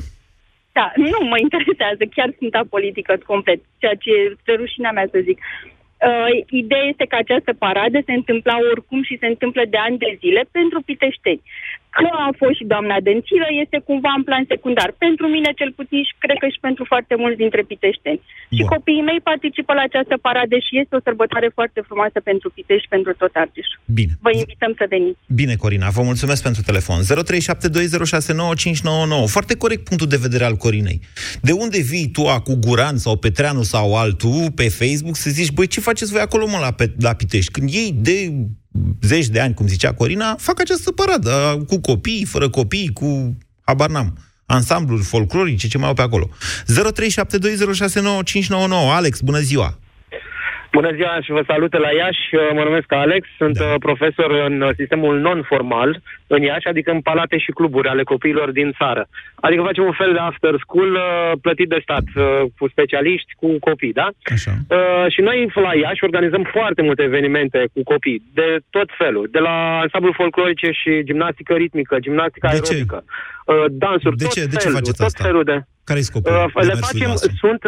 [0.79, 5.39] Da, nu mă interesează, chiar sunt apolitică complet, ceea ce este rușinea mea să zic.
[6.07, 10.17] Uh, ideea este că această paradă se întâmpla oricum și se întâmplă de ani de
[10.19, 11.43] zile pentru piteșteni.
[11.97, 14.89] Că a fost și doamna Dăncilă este cumva în plan secundar.
[15.07, 18.21] Pentru mine, cel puțin, și cred că și pentru foarte mulți dintre piteșteni.
[18.25, 18.57] Bun.
[18.57, 22.85] Și copiii mei participă la această paradă și este o sărbătoare foarte frumoasă pentru Pitești
[22.85, 23.81] și pentru tot Argeșul.
[23.99, 24.13] Bine.
[24.27, 25.19] Vă invităm să veniți.
[25.41, 26.99] Bine, Corina, vă mulțumesc pentru telefon.
[27.03, 27.07] 0372069599.
[29.37, 30.99] Foarte corect punctul de vedere al Corinei.
[31.49, 35.67] De unde vii tu cu Guran sau Petreanu sau altul pe Facebook să zici, băi,
[35.67, 37.53] ce faceți voi acolo, mă, la, la Pitești?
[37.53, 38.33] Când ei de
[39.03, 43.91] zeci de ani, cum zicea Corina, fac această paradă cu copii, fără copii, cu, habar
[43.91, 46.29] n-am, ansambluri folclorice, ce mai au pe acolo.
[46.29, 46.35] 0372069599.
[48.71, 49.79] Alex, bună ziua!
[50.73, 52.25] Bună ziua și vă salut la Iași.
[52.55, 53.65] Mă numesc Alex, sunt da.
[53.65, 58.51] Uh, profesor în uh, sistemul non-formal în Iași, adică în palate și cluburi ale copiilor
[58.51, 59.09] din țară.
[59.35, 62.05] Adică facem un fel de after school uh, plătit de stat,
[62.59, 64.09] cu specialiști, cu copii, da?
[64.35, 64.53] Așa.
[65.09, 69.79] Și noi la Iași organizăm foarte multe evenimente cu copii, de tot felul, de la
[69.83, 73.05] ansamblu folclorice și gimnastică ritmică, gimnastică de aerobică,
[73.71, 74.41] dansuri, de tot ce?
[74.41, 75.25] felul, de ce faceți tot asta?
[75.25, 75.63] felul de...
[75.85, 76.33] Care-i scopul?
[76.55, 77.63] le facem, sunt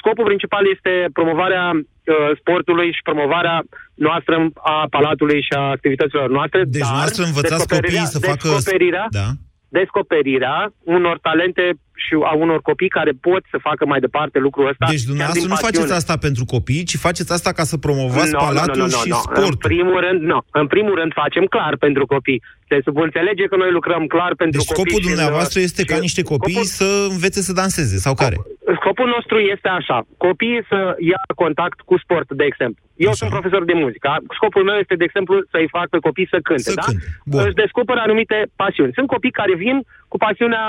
[0.00, 3.62] scopul principal este promovarea uh, sportului și promovarea
[3.94, 6.64] noastră a palatului și a activităților noastre.
[6.64, 8.48] Deci dar noastră învățați copiii să facă...
[8.48, 9.28] Descoperirea, da.
[9.68, 11.64] descoperirea unor talente
[12.04, 14.86] și a unor copii care pot să facă mai departe lucrul ăsta.
[14.94, 15.70] Deci dumneavoastră nu pasiune.
[15.70, 19.00] faceți asta pentru copii, ci faceți asta ca să promovați no, palatul no, no, no,
[19.02, 19.20] și no.
[19.26, 19.44] sportul.
[19.50, 20.38] În primul rând, nu.
[20.62, 22.40] În primul rând facem clar pentru copii.
[22.68, 24.82] Se subînțelege că noi lucrăm clar pentru deci copii.
[24.82, 28.36] scopul dumneavoastră și, este ca niște copii scopul, să învețe să danseze, sau care?
[28.80, 29.98] Scopul nostru este așa.
[30.26, 30.78] Copiii să
[31.12, 32.82] ia contact cu sport, de exemplu.
[33.06, 33.20] Eu așa.
[33.20, 34.08] sunt profesor de muzică.
[34.38, 36.86] Scopul meu este, de exemplu, să-i fac pe copii să cânte, să da?
[36.86, 37.04] Cânte.
[37.32, 37.40] Bun.
[37.44, 38.96] Își descoperă anumite pasiuni.
[38.98, 39.76] Sunt copii care vin
[40.12, 40.64] cu pasiunea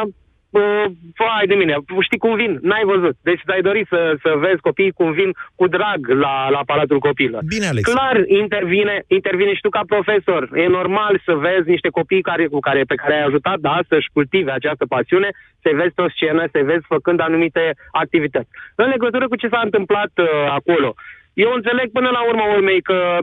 [1.17, 2.59] vai de mine, știi cum vin?
[2.61, 3.15] N-ai văzut.
[3.23, 7.39] Deci ai dorit să, să vezi copiii cum vin cu drag la, la Palatul Copilă.
[7.45, 7.91] Bine, Alex.
[7.91, 10.49] Clar, intervine, intervine și tu ca profesor.
[10.53, 14.09] E normal să vezi niște copii care, cu care, pe care ai ajutat, da, să-și
[14.13, 15.29] cultive această pasiune,
[15.61, 18.49] să-i vezi pe o scenă, să-i vezi făcând anumite activități.
[18.75, 20.95] În legătură cu ce s-a întâmplat uh, acolo,
[21.33, 23.17] eu înțeleg până la urmă urmei că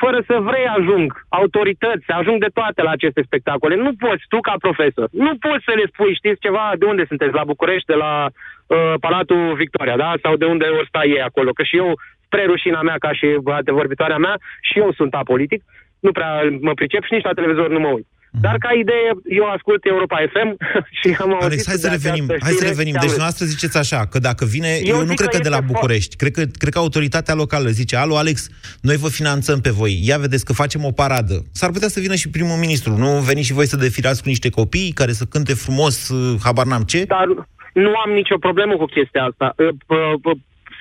[0.00, 3.74] fără să vrei ajung autorități, ajung de toate la aceste spectacole.
[3.74, 7.34] Nu poți tu ca profesor, nu poți să le spui, știți ceva, de unde sunteți,
[7.34, 10.12] la București, de la uh, Palatul Victoria, da?
[10.22, 11.50] Sau de unde ori sta ei acolo.
[11.50, 13.26] Că și eu, spre rușina mea, ca și
[13.64, 15.62] vorbitoarea mea, și eu sunt apolitic,
[16.00, 18.06] nu prea mă pricep și nici la televizor nu mă uit.
[18.32, 18.40] Mhm.
[18.40, 20.48] Dar ca idee, eu ascult Europa FM
[20.98, 22.92] și am auzit Alex, hai să revenim, hai să revenim.
[22.92, 25.60] Deci dumneavoastră ziceți așa, că dacă vine, eu, eu nu cred că, că de la
[25.60, 28.48] București, cred că, cred că autoritatea locală zice, alo Alex,
[28.80, 31.44] noi vă finanțăm pe voi, ia vedeți că facem o paradă.
[31.52, 34.50] S-ar putea să vină și primul ministru, nu veniți și voi să defilați cu niște
[34.50, 37.04] copii care să cânte frumos, uh, habar n-am ce?
[37.04, 37.26] Dar
[37.72, 39.54] nu am nicio problemă cu chestia asta.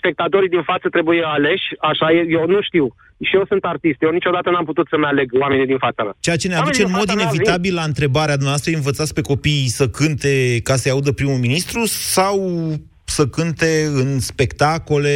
[0.08, 2.86] Uh, spectatorii din față trebuie aleși, așa e, eu nu știu
[3.28, 4.02] și eu sunt artist.
[4.02, 6.16] Eu niciodată n-am putut să-mi aleg oamenii din fața mea.
[6.20, 10.60] Ceea ce ne aduce în mod inevitabil la întrebarea noastră, învățați pe copii să cânte
[10.64, 12.36] ca să-i audă primul ministru sau
[13.10, 15.16] să cânte în spectacole,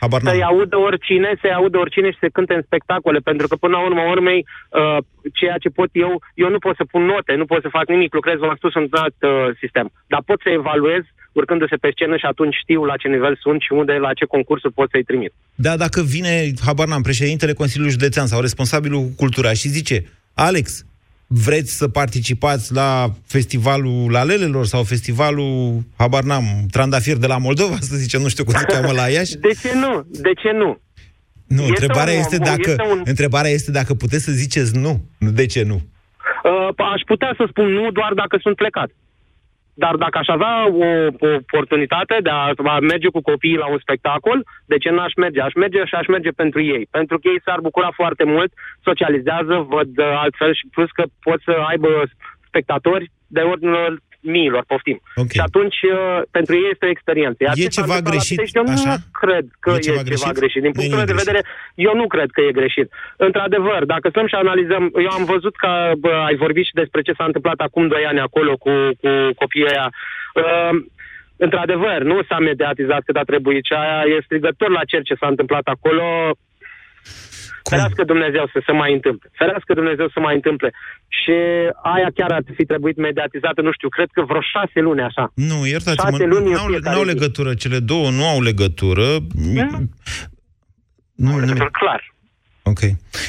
[0.00, 3.76] habar Să-i audă oricine, să-i audă oricine și să cânte în spectacole, pentru că până
[3.76, 4.96] la urmă urmei, uh,
[5.38, 8.14] ceea ce pot eu, eu nu pot să pun note, nu pot să fac nimic,
[8.14, 9.30] lucrez, v-am spus, în alt uh,
[9.62, 13.60] sistem, dar pot să evaluez urcându-se pe scenă și atunci știu la ce nivel sunt
[13.60, 15.32] și unde, la ce concursuri pot să-i trimit.
[15.54, 20.84] Da, dacă vine, habar n-am, președintele Consiliului Județean sau responsabilul cu cultura și zice, Alex,
[21.26, 27.96] vreți să participați la festivalul Lalelelor sau festivalul, habar n-am, Trandafir de la Moldova, să
[27.96, 29.36] zicem, nu știu cum se cheamă la Iași?
[29.36, 30.04] De ce nu?
[30.10, 30.80] De ce nu?
[31.46, 35.04] Nu, Este întrebarea, un- este dacă, este un- întrebarea este dacă puteți să ziceți nu.
[35.18, 35.74] Nu, De ce nu?
[36.44, 38.90] Uh, aș putea să spun nu doar dacă sunt plecat.
[39.84, 40.88] Dar dacă aș avea o,
[41.26, 42.42] o oportunitate de a,
[42.76, 45.40] a merge cu copiii la un spectacol, de ce n-aș merge?
[45.40, 46.84] Aș merge și aș merge pentru ei.
[46.90, 48.50] Pentru că ei s-ar bucura foarte mult,
[48.88, 51.88] socializează, văd uh, altfel și plus că pot să aibă
[52.48, 54.98] spectatori de ordinul miilor, poftim.
[55.22, 55.36] Okay.
[55.36, 57.38] Și atunci, uh, pentru ei este o experiență.
[57.42, 58.90] Iar E ce s-a ceva întâmplat la greșit, Pitești, Eu așa?
[58.90, 60.38] nu cred că E e, ceva ceva, greșit?
[60.40, 60.60] greșit.
[60.64, 61.40] Din Nu e punctul meu nimic de vedere,
[61.88, 62.88] eu nu cred că e greșit.
[63.26, 65.70] Într-adevăr, dacă stăm și analizăm, eu am văzut că
[66.04, 69.70] bă, ai vorbit și despre ce s-a întâmplat acum doi ani acolo cu, cu copiii
[69.72, 69.86] aia.
[70.40, 70.74] Uh,
[71.46, 75.26] într-adevăr, nu s-a mediatizat cât a trebuit și aia e strigător la cer ce s-a
[75.26, 76.04] întâmplat acolo.
[77.62, 79.30] Ferească Dumnezeu să se mai întâmple.
[79.32, 80.70] Ferească Dumnezeu să mai întâmple.
[81.08, 81.36] Și
[81.94, 85.32] aia chiar ar fi trebuit mediatizată, nu știu, cred că vreo șase luni așa.
[85.34, 87.12] Nu, iertați-mă, Șase luni nu în au, fiecare n-au zi.
[87.12, 89.06] legătură, cele două nu au legătură.
[91.14, 92.14] Nu, nu, clar.
[92.62, 92.80] Ok.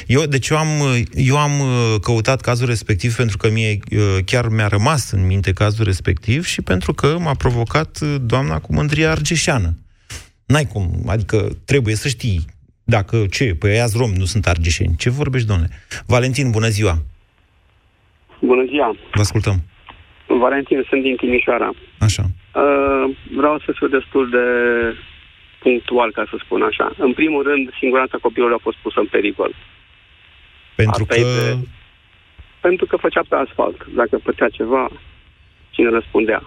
[0.07, 0.67] Eu, deci eu am,
[1.13, 5.51] eu am uh, căutat cazul respectiv pentru că mie uh, chiar mi-a rămas în minte
[5.53, 9.77] cazul respectiv și pentru că m-a provocat uh, doamna cu mândria argeșeană.
[10.45, 12.45] N-ai cum, adică trebuie să știi
[12.97, 14.95] dacă ce, păi aia rom, nu sunt argeșeni.
[15.03, 15.69] Ce vorbești, domnule?
[16.13, 16.95] Valentin, bună ziua!
[18.39, 18.89] Bună ziua!
[19.17, 19.57] Vă ascultăm.
[20.27, 21.69] Valentin, sunt din Timișoara.
[22.07, 22.23] Așa.
[22.61, 23.05] Uh,
[23.39, 24.45] vreau să fiu destul de
[25.63, 26.87] punctual, ca să spun așa.
[26.97, 29.51] În primul rând, siguranța copilului a fost pusă în pericol.
[30.75, 31.19] Pentru Asta că...
[31.19, 31.67] e de-
[32.61, 33.79] Pentru că făcea pe asfalt.
[33.99, 34.83] Dacă făcea ceva,
[35.69, 36.41] cine răspundea?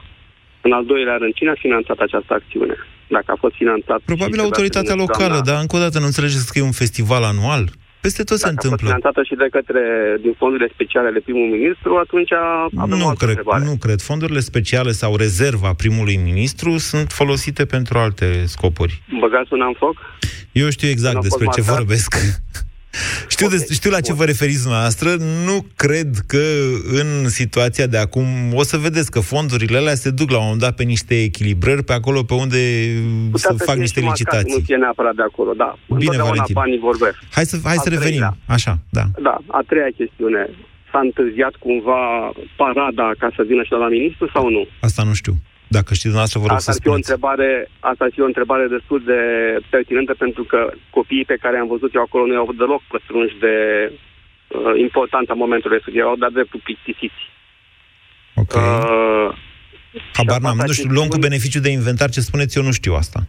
[0.61, 2.77] În al doilea rând, cine a finanțat această acțiune?
[3.09, 3.99] Dacă a fost finanțat...
[4.05, 6.59] Probabil și trebuia să autoritatea vină locală, doamna- dar încă o dată nu înțelegeți că
[6.59, 7.65] e un festival anual?
[8.07, 8.87] Peste tot se Dacă a fost întâmplă.
[8.89, 9.83] finanțată și de către,
[10.25, 12.33] din fondurile speciale ale primul ministru, atunci
[12.85, 13.65] avem o Nu altă cred, întrebare.
[13.65, 14.01] nu cred.
[14.11, 19.03] Fondurile speciale sau rezerva primului ministru sunt folosite pentru alte scopuri.
[19.21, 19.97] Băgați una în foc?
[20.53, 21.77] Eu știu exact Nu a fost despre ce marcat?
[21.77, 22.11] vorbesc.
[23.29, 25.09] Știu, de, știu la ce vă referiți dumneavoastră.
[25.45, 26.43] Nu cred că
[26.93, 28.27] în situația de acum...
[28.55, 31.85] O să vedeți că fondurile alea se duc la un moment dat pe niște echilibrări
[31.85, 32.59] pe acolo pe unde
[33.31, 34.59] Putea să să fac fie niște și marcat, licitații.
[34.59, 35.71] Nu fie neapărat de acolo, da.
[35.87, 36.55] Bine, Întotdeauna Valentin.
[36.55, 37.17] banii vorbesc.
[37.31, 38.07] Hai să, hai A să revenim.
[38.09, 38.37] treilea.
[38.47, 39.05] Așa, da.
[39.29, 40.43] Da, a treia chestiune.
[40.91, 42.03] S-a întârziat cumva
[42.57, 44.63] parada ca să vină și la ministru sau nu?
[44.81, 45.35] Asta nu știu.
[45.79, 47.11] Dacă știți dumneavoastră, vă rog Asta să ar, fi o spuneți.
[47.11, 47.49] întrebare,
[47.91, 49.21] asta ar fi o întrebare destul de
[49.75, 50.61] pertinentă pentru că
[50.97, 53.55] copiii pe care am văzut eu acolo nu au avut deloc păstrunși de
[53.93, 56.03] uh, importanța momentului respectiv.
[56.05, 57.21] Erau de dreptul plictisiți.
[58.43, 58.53] Ok.
[58.55, 59.29] Uh,
[60.19, 60.53] Habar și n-am.
[60.53, 63.21] asta Nu știu, chestiuni- luăm cu beneficiu de inventar ce spuneți, eu nu știu asta.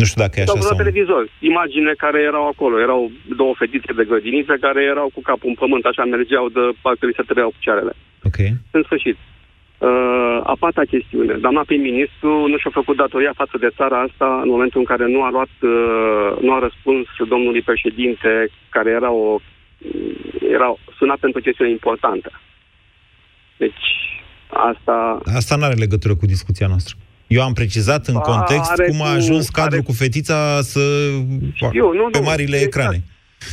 [0.00, 0.82] Nu știu dacă e Sau așa la sau nu.
[0.82, 2.74] televizor, imagine care erau acolo.
[2.86, 3.00] Erau
[3.40, 7.16] două fetițe de grădiniță care erau cu capul în pământ, așa mergeau de parcă li
[7.18, 7.92] se tăreau picioarele.
[8.28, 8.38] Ok.
[8.76, 9.16] În sfârșit,
[9.78, 11.32] uh, a pata chestiune.
[11.44, 15.22] Doamna prim-ministru nu și-a făcut datoria față de țara asta în momentul în care nu
[15.22, 18.30] a luat, uh, nu a răspuns domnului președinte,
[18.68, 19.38] care era o
[20.56, 22.30] era sunat pentru o chestiune importantă.
[23.56, 23.84] Deci,
[24.48, 25.20] asta...
[25.36, 26.94] Asta nu are legătură cu discuția noastră.
[27.26, 30.80] Eu am precizat în Ba, context are cum a cu- ajuns cadrul cu fetița să
[31.54, 32.74] Știu, nu, pe nu, marile exact.
[32.76, 33.02] ecrane.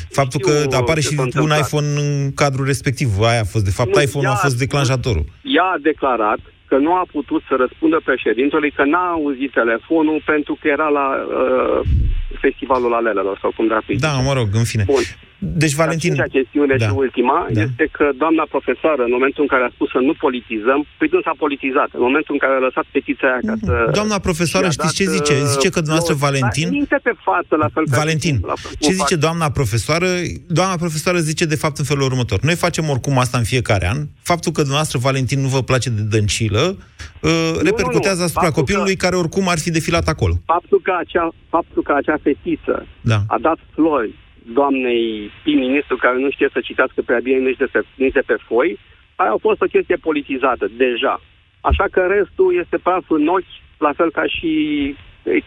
[0.10, 1.60] Faptul Știu că apare ce și s-a un întâmplat.
[1.60, 3.10] iPhone în cadrul respectiv.
[3.22, 5.26] Aia a fost, de fapt, Nu, iPhone-ul a ea- fost declanșatorul.
[5.58, 10.58] Ea a declarat că nu a putut să răspundă președintelui, că n-a auzit telefonul pentru
[10.60, 11.80] că era la uh,
[12.42, 14.84] festivalul Alelelor sau cum dracu Da, mă rog, în fine.
[14.86, 15.04] Bun.
[15.64, 16.12] Deci, Valentin...
[16.12, 16.86] A cincea chestiune Da.
[16.86, 17.62] și ultima Da.
[17.68, 21.22] este că doamna profesoară, în momentul în care a spus să nu politizăm, păi nu
[21.28, 21.90] s-a politizat.
[21.98, 23.74] În momentul în care a lăsat petiția aia ca să...
[24.00, 25.34] Doamna profesoară, și-a știți ce dat, zice?
[25.42, 26.26] uh, Zice că dumneavoastră, flori.
[26.28, 26.66] Valentin...
[26.70, 29.00] Da, minte pe față, la fel ca Valentin, la fel cum ce fac.
[29.02, 30.10] zice doamna profesoară?
[30.60, 32.40] Doamna profesoară zice de fapt în felul următor.
[32.50, 34.00] Noi facem oricum asta în fiecare an.
[34.32, 36.64] Faptul că dumneavoastră, Valentin, nu vă place de dăncilă,
[37.22, 37.32] uh,
[37.70, 38.28] repercutează nu.
[38.30, 40.34] asupra Faptul copilului care oricum ar fi defilat acolo.
[40.46, 43.20] Faptul că acea, faptul că acea fetiță Da.
[43.28, 44.14] a dat flori
[44.54, 48.36] doamnei prim-ministru care nu știe să citească prea bine nici de, pe, nici de pe
[48.48, 48.80] foi,
[49.16, 51.22] aia a fost o chestie politizată, deja.
[51.62, 54.52] Așa că restul este praf în ochi, la fel ca și
[55.24, 55.40] e,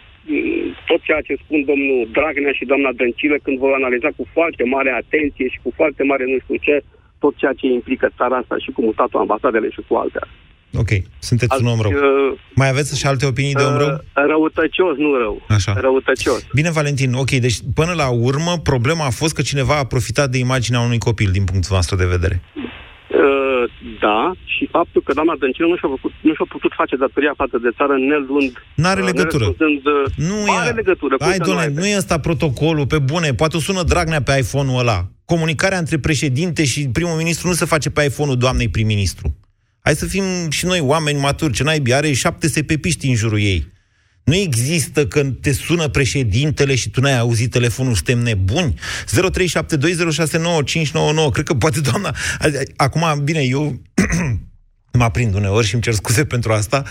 [0.87, 4.91] tot ceea ce spun domnul Dragnea și doamna Dăncilă când vor analiza cu foarte mare
[4.91, 6.83] atenție și cu foarte mare nu știu ce
[7.19, 10.27] tot ceea ce implică țara asta și cu mutatul ambasadele și cu altele.
[10.75, 11.91] Ok, sunteți un om rău.
[11.91, 13.89] Uh, Mai aveți și alte opinii de om rău?
[13.89, 15.43] uh, răutăcios, nu rău.
[15.49, 15.73] Așa.
[15.81, 16.47] Răutăcios.
[16.53, 20.39] Bine, Valentin, ok, deci până la urmă problema a fost că cineva a profitat de
[20.39, 22.43] imaginea unui copil din punctul nostru de vedere.
[22.55, 23.65] Uh,
[24.01, 27.59] da, și faptul că doamna Dăncilă nu și-a, făcut, nu și-a putut face datoria față
[27.63, 28.53] de țară nelund...
[28.75, 29.55] N-are legătură.
[30.17, 31.17] Nu are e, legătură.
[31.21, 35.09] Hai, doamne, nu e ăsta protocolul, pe bune, poate o sună Dragnea pe iPhone-ul ăla.
[35.25, 39.37] Comunicarea între președinte și primul ministru nu se face pe iPhone-ul doamnei prim-ministru.
[39.89, 41.53] Hai să fim și noi oameni maturi.
[41.53, 43.73] Ce naibii are șapte sepepiști în jurul ei.
[44.25, 48.75] Nu există când te sună președintele și tu n-ai auzit telefonul, suntem nebuni?
[48.75, 48.81] 0372069599,
[51.33, 52.15] cred că poate doamna...
[52.77, 53.83] Acum, bine, eu
[54.99, 56.83] mă aprind uneori și îmi cer scuze pentru asta.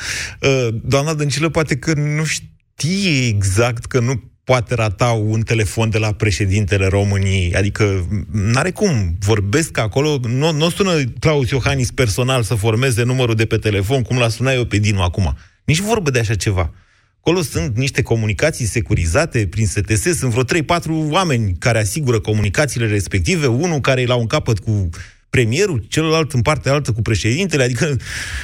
[0.42, 5.98] Uh, doamna Dăncilă poate că nu știe exact că nu poate rata un telefon de
[5.98, 7.54] la președintele României.
[7.56, 9.18] Adică n-are cum.
[9.20, 14.18] Vorbesc acolo, nu, nu sună Claus Iohannis personal să formeze numărul de pe telefon, cum
[14.18, 15.34] l-a sunat eu pe Dinu acum.
[15.66, 16.74] Nici vorbă de așa ceva.
[17.20, 23.48] Acolo sunt niște comunicații securizate prin STS, sunt vreo 3-4 oameni care asigură comunicațiile respective,
[23.48, 24.90] unul care e la un capăt cu
[25.30, 27.96] premierul, celălalt în partea altă cu președintele, adică,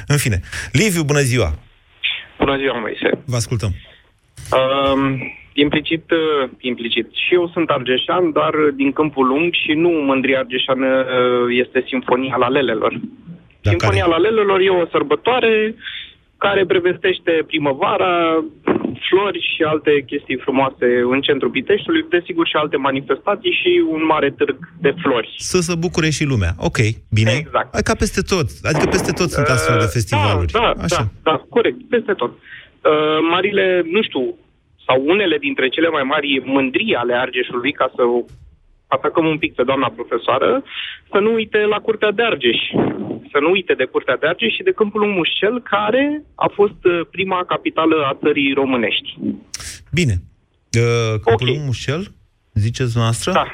[0.07, 0.41] în fine.
[0.71, 1.59] Liviu, bună ziua!
[2.37, 3.23] Bună ziua, Moise!
[3.25, 3.75] Vă ascultăm.
[4.51, 5.21] Um,
[5.53, 7.07] implicit, uh, implicit.
[7.11, 12.35] Și eu sunt argeșan, dar din Câmpul Lung și nu Mândria Argeșană uh, este Sinfonia
[12.35, 12.93] la Lelelor.
[13.61, 14.13] Da, Sinfonia care?
[14.15, 15.75] la Lelelor e o sărbătoare
[16.45, 18.43] care prevestește primăvara,
[19.07, 24.29] flori și alte chestii frumoase în centrul Piteștiului, desigur și alte manifestații și un mare
[24.31, 25.35] târg de flori.
[25.37, 26.51] Să se bucure și lumea.
[26.57, 26.77] Ok,
[27.11, 27.31] bine.
[27.43, 27.69] Exact.
[27.71, 28.47] Hai ca peste tot.
[28.69, 30.51] Adică peste tot sunt astfel de uh, festivaluri.
[30.51, 31.03] Da, da, Așa.
[31.23, 32.31] da, da, corect, peste tot.
[32.31, 34.23] Uh, marile, nu știu,
[34.87, 38.03] sau unele dintre cele mai mari mândrii ale Argeșului, ca să
[38.87, 40.63] atacăm un pic pe doamna profesoară,
[41.11, 42.59] să nu uite la Curtea de Argeș.
[43.31, 46.99] Să nu uite de Curtea de Argeș și de Câmpul Mușcel, care a fost uh,
[47.11, 49.09] prima capitală a țării românești.
[49.91, 50.15] Bine.
[50.81, 51.61] Uh, Câmpul okay.
[51.65, 52.01] Mușcel,
[52.53, 53.31] ziceți noastră?
[53.31, 53.45] Da.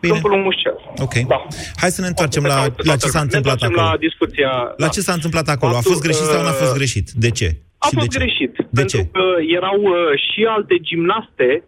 [0.00, 0.12] Bine.
[0.12, 0.76] Câmpul Mușcel.
[0.96, 1.14] Ok.
[1.14, 1.46] Da.
[1.76, 3.80] Hai să ne întoarcem la, la ce s-a întâmplat acolo.
[3.80, 4.50] La discuția...
[4.50, 4.88] La da.
[4.88, 5.76] ce s-a întâmplat acolo?
[5.76, 7.10] a fost greșit sau nu a fost uh, greșit?
[7.10, 7.56] De ce?
[7.84, 8.18] A și fost de ce?
[8.18, 8.52] greșit.
[8.56, 9.08] De pentru ce?
[9.12, 9.24] că
[9.58, 9.94] erau uh,
[10.26, 11.64] și alte gimnaste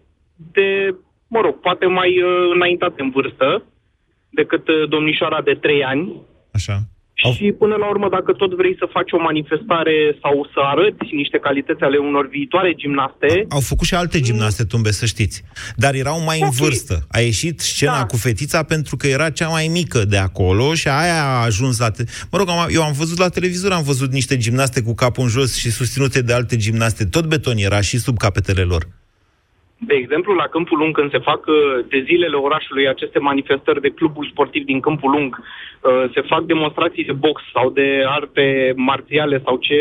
[0.53, 0.95] de
[1.35, 3.63] mă rog, poate mai uh, înaintate în vârstă
[4.31, 6.21] decât uh, domnișoara de 3 ani.
[6.53, 6.77] Așa.
[7.33, 11.39] Și până la urmă, dacă tot vrei să faci o manifestare sau să arăți niște
[11.39, 13.47] calități ale unor viitoare gimnaste...
[13.49, 15.43] Au făcut și alte gimnaste tumbe, să știți.
[15.77, 16.49] Dar erau mai okay.
[16.49, 16.95] în vârstă.
[17.11, 18.07] A ieșit scena da.
[18.07, 21.91] cu fetița pentru că era cea mai mică de acolo și aia a ajuns la...
[21.91, 22.03] Te...
[22.31, 25.57] Mă rog, eu am văzut la televizor, am văzut niște gimnaste cu capul în jos
[25.57, 27.05] și susținute de alte gimnaste.
[27.05, 28.87] Tot beton era și sub capetele lor.
[29.87, 33.89] De exemplu, la Câmpul Lung, când se fac uh, de zilele orașului aceste manifestări de
[33.99, 39.43] cluburi sportiv din Câmpul Lung, uh, se fac demonstrații de box sau de arte marțiale
[39.45, 39.79] sau ce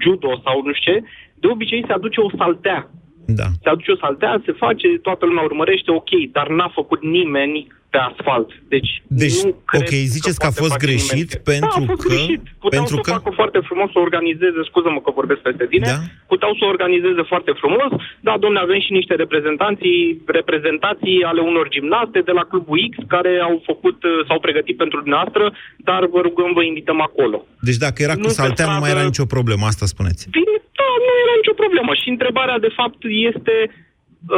[0.00, 1.02] judo sau nu știu ce,
[1.34, 2.90] de obicei se aduce o saltea.
[3.26, 3.44] Da.
[3.62, 8.00] Se aduce o saltea, se face, toată lumea urmărește, ok, dar n-a făcut nimeni pe
[8.10, 8.48] asfalt.
[8.74, 11.46] Deci, deci nu ok, ziceți că, că a fost greșit nimeni.
[11.52, 12.08] pentru da, a fost că...
[12.12, 12.42] Greșit.
[12.64, 13.10] Puteau pentru să că...
[13.18, 15.98] facă foarte frumos, să organizeze, scuză-mă că vorbesc peste tine, da?
[16.32, 17.90] puteau să organizeze foarte frumos,
[18.26, 20.00] da, domne, avem și niște reprezentanții,
[20.38, 24.98] reprezentații ale unor gimnaste de la Clubul X care au făcut, uh, s-au pregătit pentru
[25.04, 25.44] dumneavoastră,
[25.88, 27.38] dar vă rugăm, vă invităm acolo.
[27.68, 30.22] Deci dacă era cu saltea, nu mai era nicio problemă, asta spuneți.
[30.38, 31.90] Bine, da, nu era nicio problemă.
[32.00, 33.54] Și întrebarea, de fapt, este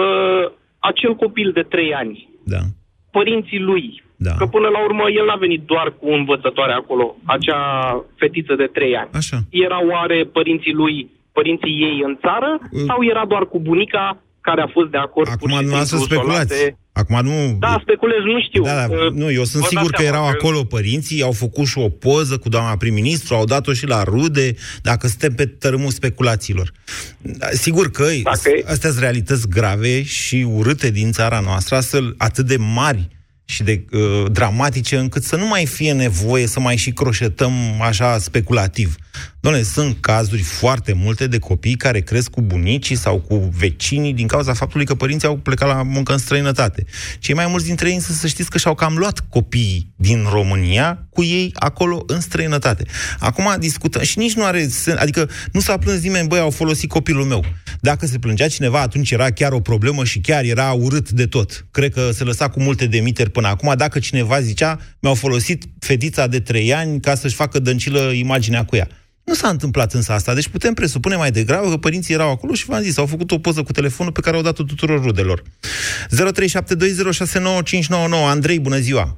[0.00, 0.44] uh,
[0.90, 2.16] acel copil de trei ani.
[2.54, 2.62] Da
[3.18, 3.84] părinții lui.
[4.26, 4.34] Da.
[4.40, 7.62] Că până la urmă el n-a venit doar cu învățătoare acolo, acea
[8.20, 9.10] fetiță de trei ani.
[9.20, 9.38] Așa.
[9.50, 12.82] Erau oare părinții lui, părinții ei în țară uh.
[12.88, 14.04] sau era doar cu bunica
[14.40, 16.76] care a fost de acord Acum nu să speculați.
[16.96, 17.56] Acum nu...
[17.58, 18.62] Da, speculez, nu știu.
[18.62, 20.28] Da, da, uh, nu, eu sunt sigur că erau că...
[20.28, 24.54] acolo părinții, au făcut și o poză cu doamna prim-ministru, au dat-o și la rude,
[24.82, 26.72] dacă suntem pe tărâmul speculațiilor.
[27.18, 28.06] Da, sigur că
[28.64, 33.08] astea sunt realități grave și urâte din țara noastră, astfel atât de mari
[33.44, 38.18] și de uh, dramatice încât să nu mai fie nevoie să mai și croșetăm așa
[38.18, 38.94] speculativ.
[39.46, 44.26] Doamne, sunt cazuri foarte multe de copii care cresc cu bunicii sau cu vecinii din
[44.26, 46.84] cauza faptului că părinții au plecat la muncă în străinătate.
[47.18, 51.06] Cei mai mulți dintre ei însă să știți că și-au cam luat copiii din România
[51.10, 52.84] cu ei acolo în străinătate.
[53.18, 56.88] Acum discutăm și nici nu are sens, adică nu s-a plâns nimeni, băi, au folosit
[56.88, 57.44] copilul meu.
[57.80, 61.66] Dacă se plângea cineva, atunci era chiar o problemă și chiar era urât de tot.
[61.70, 63.74] Cred că se lăsa cu multe demiteri până acum.
[63.76, 68.76] Dacă cineva zicea, mi-au folosit fetița de trei ani ca să-și facă dăncilă imaginea cu
[68.76, 68.88] ea.
[69.28, 72.66] Nu s-a întâmplat însă asta, deci putem presupune mai degrabă că părinții erau acolo și
[72.66, 75.42] v-am zis, au făcut o poză cu telefonul pe care au dat-o tuturor rudelor.
[75.42, 75.46] 0372069599
[78.34, 79.16] Andrei, bună ziua!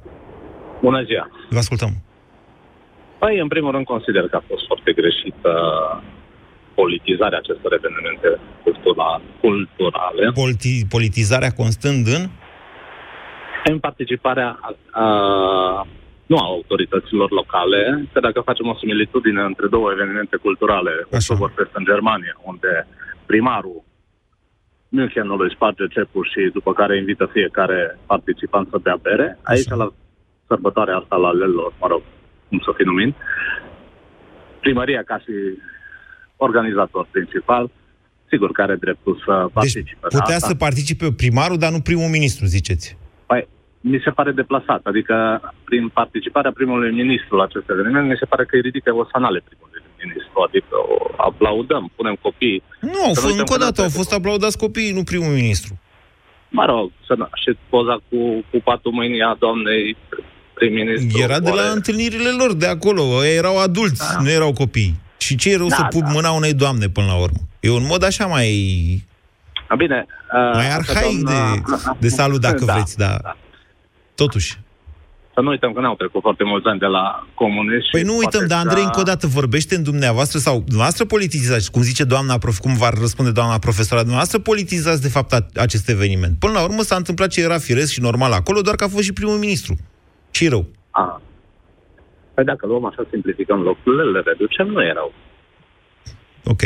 [0.81, 1.29] Bună ziua!
[1.49, 1.91] Vă ascultăm.
[3.19, 5.51] Păi, în primul rând, consider că a fost foarte greșită
[6.75, 8.29] politizarea acestor evenimente
[8.63, 10.23] cultura, culturale.
[10.41, 12.23] Politi- politizarea constând în?
[13.71, 15.87] În participarea a, a
[16.29, 17.81] nu a autorităților locale,
[18.13, 22.71] că dacă facem o similitudine între două evenimente culturale, Oktoberfest în Germania, unde
[23.31, 23.79] primarul
[24.97, 29.87] Münchenului sparge cepul și după care invită fiecare participant să bea bere, aici la
[30.47, 32.01] sărbătoarea asta la lelor, mă rog,
[32.49, 33.15] cum să fi numit,
[34.59, 35.33] primăria ca și
[36.37, 37.69] organizator principal,
[38.29, 40.07] sigur că are dreptul să Deci participe.
[40.17, 42.97] putea Asta- să participe primarul, dar nu primul ministru, ziceți.
[43.25, 43.47] Păi,
[43.81, 44.81] mi se pare deplasat.
[44.83, 45.15] Adică,
[45.63, 49.41] prin participarea primului ministru la acest eveniment, mi se pare că îi ridică o sanale
[49.47, 50.37] primului ministru.
[50.47, 52.63] Adică o aplaudăm, punem copii.
[52.79, 55.03] Nu, au Să fost, uităm încă o că dată, nu au fost aplaudați copiii, nu
[55.03, 55.79] primul ministru.
[56.49, 58.17] Mă rog, să nu, și poza cu,
[58.51, 59.97] cu patul mâinii a doamnei
[60.53, 61.21] prim-ministru.
[61.21, 63.01] Era de la oare- întâlnirile lor, de acolo.
[63.25, 64.21] Ei erau adulți, Da.
[64.21, 64.93] nu erau copii.
[65.17, 66.09] Și ce e rău Da, să pui da.
[66.09, 67.37] mâna unei doamne până la urmă?
[67.59, 68.47] E un mod așa mai,
[69.67, 70.05] A, Bine.
[70.33, 73.37] uh, mai asta arhaic doamna- de, de salut, dacă Da, vreți, dar
[74.23, 74.49] totuși.
[75.33, 77.89] Să nu uităm că n-au trecut foarte mulți ani de la comunism.
[77.91, 81.81] Păi nu uităm, dar Andrei încă o dată vorbește în dumneavoastră sau dumneavoastră politizați, cum
[81.81, 86.33] zice doamna prof, cum va răspunde doamna profesoară, dumneavoastră politizați de fapt a- acest eveniment.
[86.39, 89.03] Până la urmă s-a întâmplat ce era firesc și normal acolo, doar că a fost
[89.03, 89.73] și primul ministru.
[90.31, 90.65] ce rău?
[90.91, 91.21] A.
[92.33, 95.13] Păi dacă luăm așa, simplificăm lucrurile, le reducem, nu erau.
[96.53, 96.63] Ok.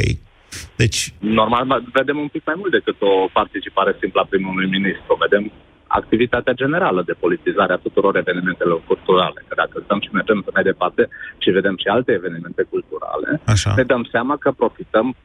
[0.76, 5.18] Deci, Normal, mă, vedem un pic mai mult decât o participare simplă a primului ministru.
[5.26, 5.52] Vedem
[6.00, 9.40] activitatea generală de politizare a tuturor evenimentelor culturale.
[9.48, 13.74] Că dacă stăm și mergem mai departe și vedem și alte evenimente culturale, Așa.
[13.76, 15.16] ne dăm seama că profităm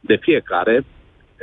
[0.00, 0.84] de fiecare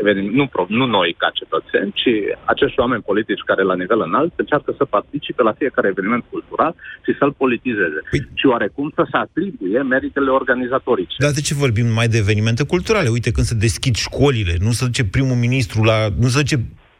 [0.01, 2.11] eveniment, nu, pro- nu noi ca cetățeni, ci
[2.53, 6.73] acești oameni politici care la nivel înalt încearcă să participe la fiecare eveniment cultural
[7.05, 7.99] și să-l politizeze.
[8.09, 8.27] Păi...
[8.39, 11.15] Și oarecum să se atribuie meritele organizatorice.
[11.25, 13.09] dar de ce vorbim numai de evenimente culturale?
[13.09, 15.97] Uite, când se deschid școlile, nu se duce primul ministru la...
[16.23, 16.57] Nu se duce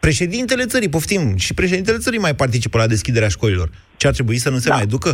[0.09, 3.69] președintele țării, poftim, și președintele țării mai participă la deschiderea școlilor.
[3.97, 4.75] Ce ar trebui să nu se Da.
[4.75, 5.11] mai ducă?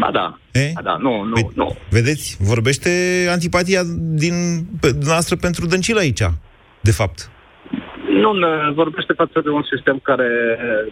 [0.00, 0.70] Ba da, E?
[0.74, 1.76] ba da, nu, nu, Păi, nu.
[1.90, 2.90] Vedeți, vorbește
[3.30, 3.82] antipatia
[4.22, 4.34] din
[4.80, 6.22] pe, noastră pentru Dăncilă aici,
[6.80, 7.30] de fapt.
[8.22, 10.28] Nu ne vorbește față de un sistem care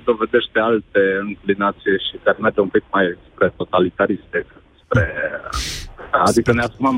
[0.04, 4.46] dovedește alte înclinații și care merge un pic mai spre totalitariste,
[4.84, 5.04] spre...
[6.10, 6.96] Adică ne asumăm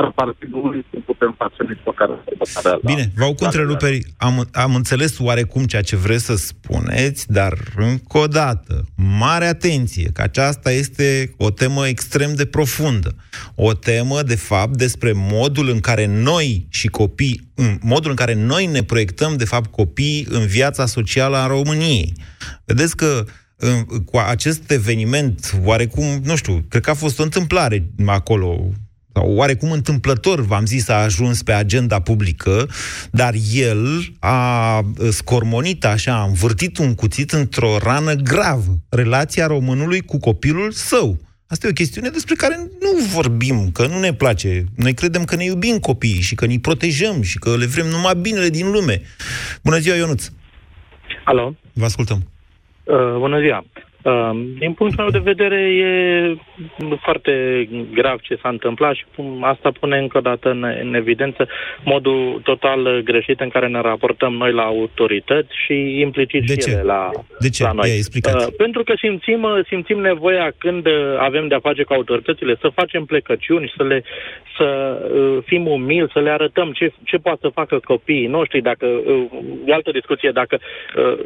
[0.00, 4.02] dar partidul nu putem face nici măcar sărbătoarea la- Bine, v-au cu întreruperi.
[4.16, 10.10] Am, am înțeles oarecum ceea ce vreți să spuneți, dar încă o dată, mare atenție,
[10.12, 13.14] că aceasta este o temă extrem de profundă.
[13.54, 18.34] O temă, de fapt, despre modul în care noi și copii, în modul în care
[18.34, 22.12] noi ne proiectăm, de fapt, copiii în viața socială a României.
[22.64, 23.24] Vedeți că
[23.56, 28.68] în- cu acest eveniment, oarecum, nu știu, cred că a fost o întâmplare acolo,
[29.12, 32.68] sau oarecum întâmplător, v-am zis, a ajuns pe agenda publică,
[33.10, 33.86] dar el
[34.18, 34.80] a
[35.10, 38.78] scormonit așa, a învârtit un cuțit într-o rană gravă.
[38.88, 41.18] Relația românului cu copilul său.
[41.46, 44.64] Asta e o chestiune despre care nu vorbim, că nu ne place.
[44.76, 48.14] Noi credem că ne iubim copiii și că ne protejăm și că le vrem numai
[48.20, 49.02] binele din lume.
[49.62, 50.28] Bună ziua, Ionuț!
[51.24, 52.30] Alo, Vă ascultăm.
[52.84, 53.64] uh, bună ziua.
[54.02, 56.34] Uh, din punctul meu de vedere e
[57.00, 57.32] foarte
[57.94, 61.48] grav ce s-a întâmplat și pun- asta pune încă o dată în, în evidență
[61.84, 66.70] modul total greșit în care ne raportăm noi la autorități și implicit De și ce?
[66.70, 67.62] ele la, De ce?
[67.62, 67.88] la noi.
[67.88, 68.46] Ia, explicați.
[68.46, 72.68] Uh, pentru că simțim, uh, simțim nevoia când uh, avem de-a face cu autoritățile să
[72.74, 74.02] facem plecăciuni, să le
[74.56, 78.86] să uh, fim umili, să le arătăm ce, ce poate să facă copiii noștri, dacă
[78.86, 79.24] uh,
[79.66, 80.58] o altă discuție, dacă
[80.96, 81.18] uh,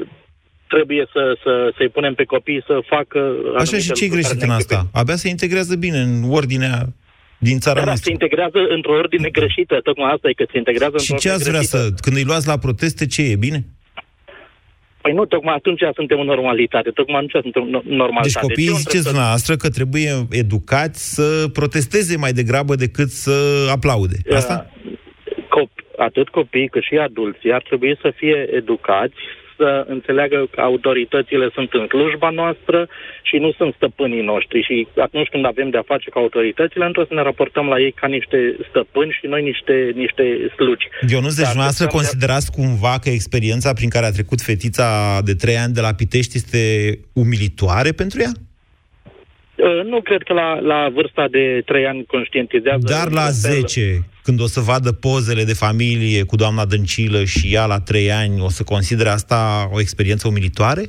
[0.66, 4.50] trebuie să, să, să-i punem pe copii să facă Așa și ce e greșit în
[4.50, 4.86] asta?
[4.92, 6.76] Abia se integrează bine în ordinea
[7.38, 8.04] din țara Dar noastră.
[8.06, 11.34] se integrează într-o ordine greșită, tocmai asta e că se integrează într-o Și ce ordine
[11.34, 11.76] ați vrea greșită.
[11.96, 12.02] să...
[12.04, 13.36] Când îi luați la proteste, ce e?
[13.36, 13.64] Bine?
[15.02, 18.46] Păi nu, tocmai atunci suntem în normalitate, tocmai atunci suntem în Deci normalitate.
[18.46, 23.34] copiii Ce o ziceți întrebări- dumneavoastră că trebuie educați să protesteze mai degrabă decât să
[23.70, 24.16] aplaude.
[24.34, 24.70] Asta?
[25.54, 29.14] Cop- atât copiii cât și adulții ar trebui să fie educați
[29.56, 32.88] să înțeleagă că autoritățile sunt în slujba noastră
[33.22, 34.62] și nu sunt stăpânii noștri.
[34.62, 38.06] Și atunci când avem de-a face cu autoritățile, într să ne raportăm la ei ca
[38.06, 40.24] niște stăpâni și noi niște, niște
[40.56, 40.86] slugi.
[41.08, 44.88] Ionuț, deci dumneavoastră considerați cumva că experiența prin care a trecut fetița
[45.24, 46.62] de trei ani de la Pitești este
[47.12, 48.32] umilitoare pentru ea?
[49.56, 52.86] Uh, Nu cred că la, la vârsta de 3 ani conștientizează...
[52.86, 57.24] Dar la într-un fel- 10, când o să vadă pozele de familie cu doamna Dăncilă
[57.24, 60.82] și ea la 3 ani, o să considere asta o experiență umilitoare?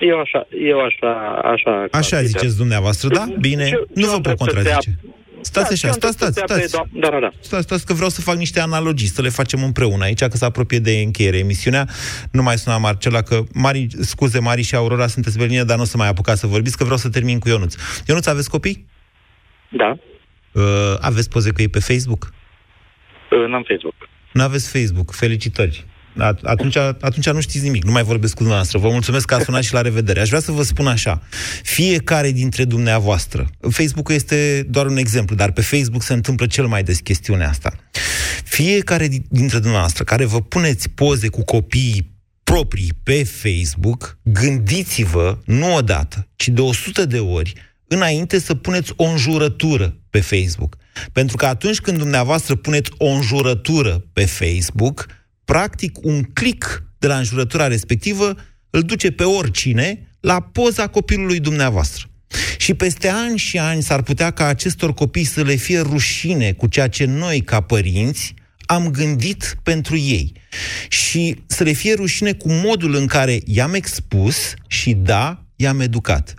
[0.00, 1.10] Eu așa, eu așa,
[1.52, 1.70] așa...
[1.80, 2.24] Așa consider.
[2.24, 3.24] ziceți dumneavoastră, da?
[3.40, 4.90] Bine, Ce- nu ce vă o pot trebuie să se contrazice.
[4.90, 6.72] ap- Stați așa, stați, stați, stați.
[6.72, 7.30] Da, da, da.
[7.40, 10.44] Stați, stați că vreau să fac niște analogii, să le facem împreună aici, că se
[10.44, 11.88] apropie de încheiere emisiunea.
[12.32, 15.82] Nu mai suna Marcela, că Mari, scuze, Mari și Aurora sunteți pe linie, dar nu
[15.82, 17.74] o să mai apucați să vorbiți, că vreau să termin cu Ionuț.
[18.08, 18.86] Ionuț, aveți copii?
[19.70, 19.96] Da.
[20.52, 20.62] Uh,
[21.00, 22.32] aveți poze cu ei pe Facebook?
[23.32, 23.94] Uh, n-am Facebook.
[24.32, 25.12] Nu aveți Facebook.
[25.12, 25.86] Felicitări.
[26.42, 28.78] Atunci, atunci nu știți nimic, nu mai vorbesc cu dumneavoastră.
[28.78, 30.20] Vă mulțumesc că ați sunat și la revedere.
[30.20, 31.22] Aș vrea să vă spun așa.
[31.62, 36.82] Fiecare dintre dumneavoastră, Facebook este doar un exemplu, dar pe Facebook se întâmplă cel mai
[36.82, 37.72] des chestiunea asta.
[38.44, 42.10] Fiecare dintre dumneavoastră care vă puneți poze cu copiii
[42.42, 47.52] proprii pe Facebook, gândiți-vă, nu odată, ci de 100 de ori,
[47.86, 50.76] înainte să puneți o înjurătură pe Facebook.
[51.12, 55.06] Pentru că atunci când dumneavoastră puneți o înjurătură pe Facebook,
[55.44, 58.34] practic un click de la înjurătura respectivă
[58.70, 62.06] îl duce pe oricine la poza copilului dumneavoastră.
[62.56, 66.66] Și peste ani și ani s-ar putea ca acestor copii să le fie rușine cu
[66.66, 68.34] ceea ce noi, ca părinți,
[68.66, 70.32] am gândit pentru ei.
[70.88, 76.34] Și să le fie rușine cu modul în care i-am expus și, da, i-am educat.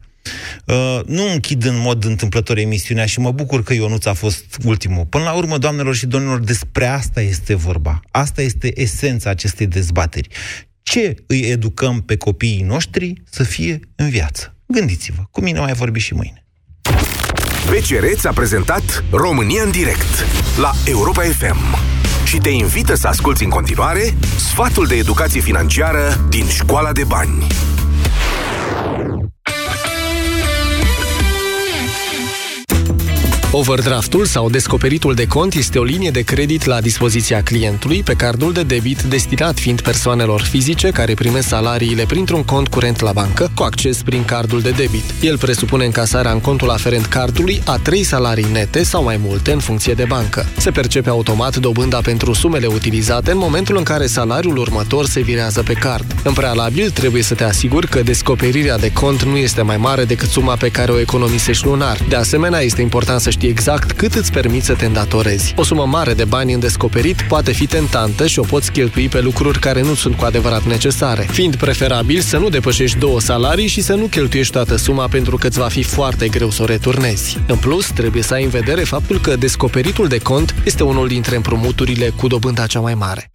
[0.65, 5.05] Uh, nu închid în mod întâmplător emisiunea și mă bucur că Ionuț a fost ultimul.
[5.05, 7.99] Până la urmă, doamnelor și domnilor, despre asta este vorba.
[8.11, 10.27] Asta este esența acestei dezbateri.
[10.83, 14.55] Ce îi educăm pe copiii noștri să fie în viață?
[14.65, 16.45] Gândiți-vă, cu mine mai vorbi și mâine.
[17.69, 20.25] BCR a prezentat România în direct
[20.57, 21.77] la Europa FM
[22.25, 27.47] și te invită să asculti în continuare sfatul de educație financiară din Școala de Bani.
[33.55, 38.53] Overdraftul sau descoperitul de cont este o linie de credit la dispoziția clientului pe cardul
[38.53, 43.63] de debit destinat fiind persoanelor fizice care primesc salariile printr-un cont curent la bancă cu
[43.63, 45.03] acces prin cardul de debit.
[45.21, 49.59] El presupune încasarea în contul aferent cardului a trei salarii nete sau mai multe în
[49.59, 50.45] funcție de bancă.
[50.57, 55.63] Se percepe automat dobânda pentru sumele utilizate în momentul în care salariul următor se virează
[55.63, 56.15] pe card.
[56.23, 60.29] În prealabil, trebuie să te asiguri că descoperirea de cont nu este mai mare decât
[60.29, 61.97] suma pe care o economisești lunar.
[62.09, 65.53] De asemenea, este important să știi știi exact cât îți permiți să te îndatorezi.
[65.55, 69.21] O sumă mare de bani în descoperit poate fi tentantă și o poți cheltui pe
[69.21, 73.81] lucruri care nu sunt cu adevărat necesare, fiind preferabil să nu depășești două salarii și
[73.81, 77.37] să nu cheltuiești toată suma pentru că îți va fi foarte greu să o returnezi.
[77.47, 81.35] În plus, trebuie să ai în vedere faptul că descoperitul de cont este unul dintre
[81.35, 83.29] împrumuturile cu dobânda cea mai mare.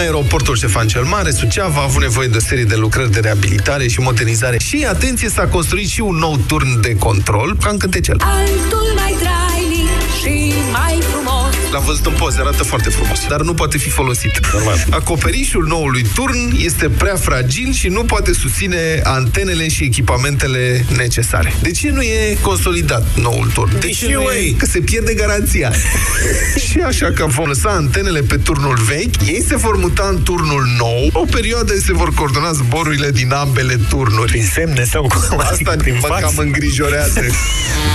[0.00, 3.88] Aeroportul Ștefan cel Mare, Suceava, a avut nevoie de o serie de lucrări de reabilitare
[3.88, 4.58] și modernizare.
[4.58, 8.16] Și, atenție, s-a construit și un nou turn de control, ca în cântecel.
[8.20, 9.88] Altul mai trainic
[10.22, 11.39] și mai frumos
[11.72, 14.40] L-am văzut în poze, arată foarte frumos, dar nu poate fi folosit.
[14.52, 14.86] Normal.
[14.90, 21.54] Acoperișul noului turn este prea fragil și nu poate susține antenele și echipamentele necesare.
[21.62, 23.78] De ce nu e consolidat noul turn?
[23.78, 24.54] De ce nu e?
[24.58, 25.72] Că se pierde garanția.
[26.68, 30.64] și așa că vom lăsa antenele pe turnul vechi, ei se vor muta în turnul
[30.78, 34.30] nou, o perioadă se vor coordona zborurile din ambele turnuri.
[34.30, 37.20] Prin semne sau cu Asta prin mă cam îngrijorează.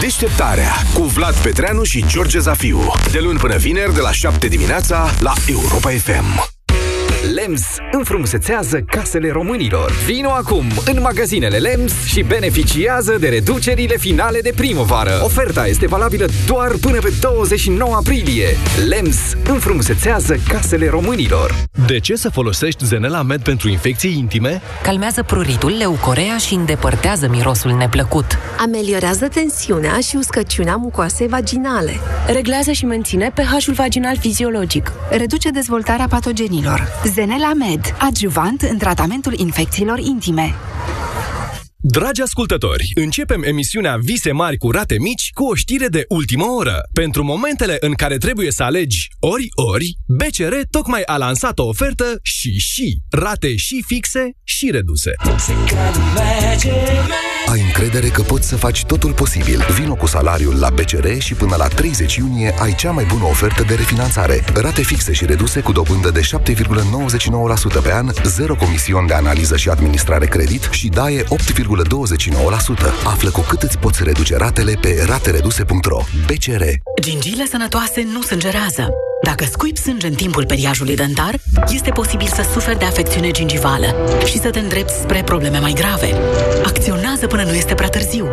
[0.02, 2.92] Deșteptarea cu Vlad Petreanu și George Zafiu.
[3.12, 6.55] De luni până vineri de la 7 dimineața la Europa FM.
[7.46, 9.92] LEMS înfrumusețează casele românilor.
[9.92, 15.20] Vino acum în magazinele LEMS și beneficiază de reducerile finale de primăvară.
[15.24, 18.48] Oferta este valabilă doar până pe 29 aprilie.
[18.88, 19.18] LEMS
[19.50, 21.56] înfrumusețează casele românilor.
[21.88, 24.62] De ce să folosești Zenela Med pentru infecții intime?
[24.84, 28.26] Calmează pruritul, leucorea și îndepărtează mirosul neplăcut.
[28.60, 31.94] Ameliorează tensiunea și uscăciunea mucoasei vaginale.
[32.28, 34.92] Reglează și menține pH-ul vaginal fiziologic.
[35.10, 36.88] Reduce dezvoltarea patogenilor.
[37.14, 40.56] Zenela Med, adjuvant în tratamentul infecțiilor intime.
[41.78, 46.82] Dragi ascultători, începem emisiunea Vise mari cu rate mici cu o știre de ultimă oră.
[46.94, 52.60] Pentru momentele în care trebuie să alegi ori-ori, BCR tocmai a lansat o ofertă și
[52.60, 55.12] și rate și fixe și reduse.
[57.52, 59.66] Ai încredere că poți să faci totul posibil.
[59.80, 63.64] Vino cu salariul la BCR și până la 30 iunie ai cea mai bună ofertă
[63.64, 64.44] de refinanțare.
[64.54, 69.70] Rate fixe și reduse cu dobândă de 7,99% pe an, zero comision de analiză și
[69.70, 71.28] administrare credit și daie 8,29%.
[73.06, 76.02] Află cu cât îți poți reduce ratele pe ratereduse.ro.
[76.26, 76.64] BCR.
[77.02, 78.90] Gingiile sănătoase nu sângerează.
[79.26, 81.36] Dacă scuipi sânge în timpul periajului dentar,
[81.70, 83.96] este posibil să suferi de afecțiune gingivală
[84.26, 86.14] și să te îndrepți spre probleme mai grave.
[86.64, 88.28] Acționează până nu este prea târziu.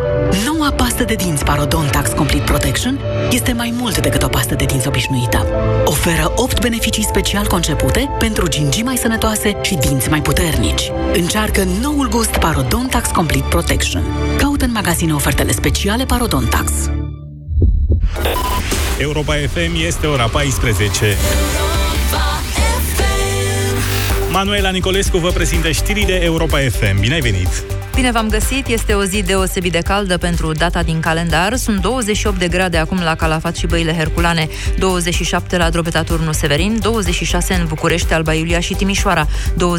[0.45, 2.99] Noua pastă de dinți Parodontax Complete Protection
[3.31, 5.45] este mai mult decât o pastă de dinți obișnuită.
[5.85, 10.91] Oferă 8 beneficii special concepute pentru gingii mai sănătoase și dinți mai puternici.
[11.13, 14.03] Încearcă noul gust Parodontax Complete Protection.
[14.37, 16.71] Caută în magazine ofertele speciale Parodontax.
[18.97, 21.17] Europa FM este ora 14.
[24.31, 26.99] Manuela Nicolescu vă prezintă știrile Europa FM.
[26.99, 27.63] Bine ai venit!
[27.95, 31.55] Bine v-am găsit, este o zi deosebit de caldă pentru data din calendar.
[31.55, 36.79] Sunt 28 de grade acum la Calafat și Băile Herculane, 27 la Drobeta Turnu Severin,
[36.81, 39.71] 26 în București, Alba Iulia și Timișoara, 20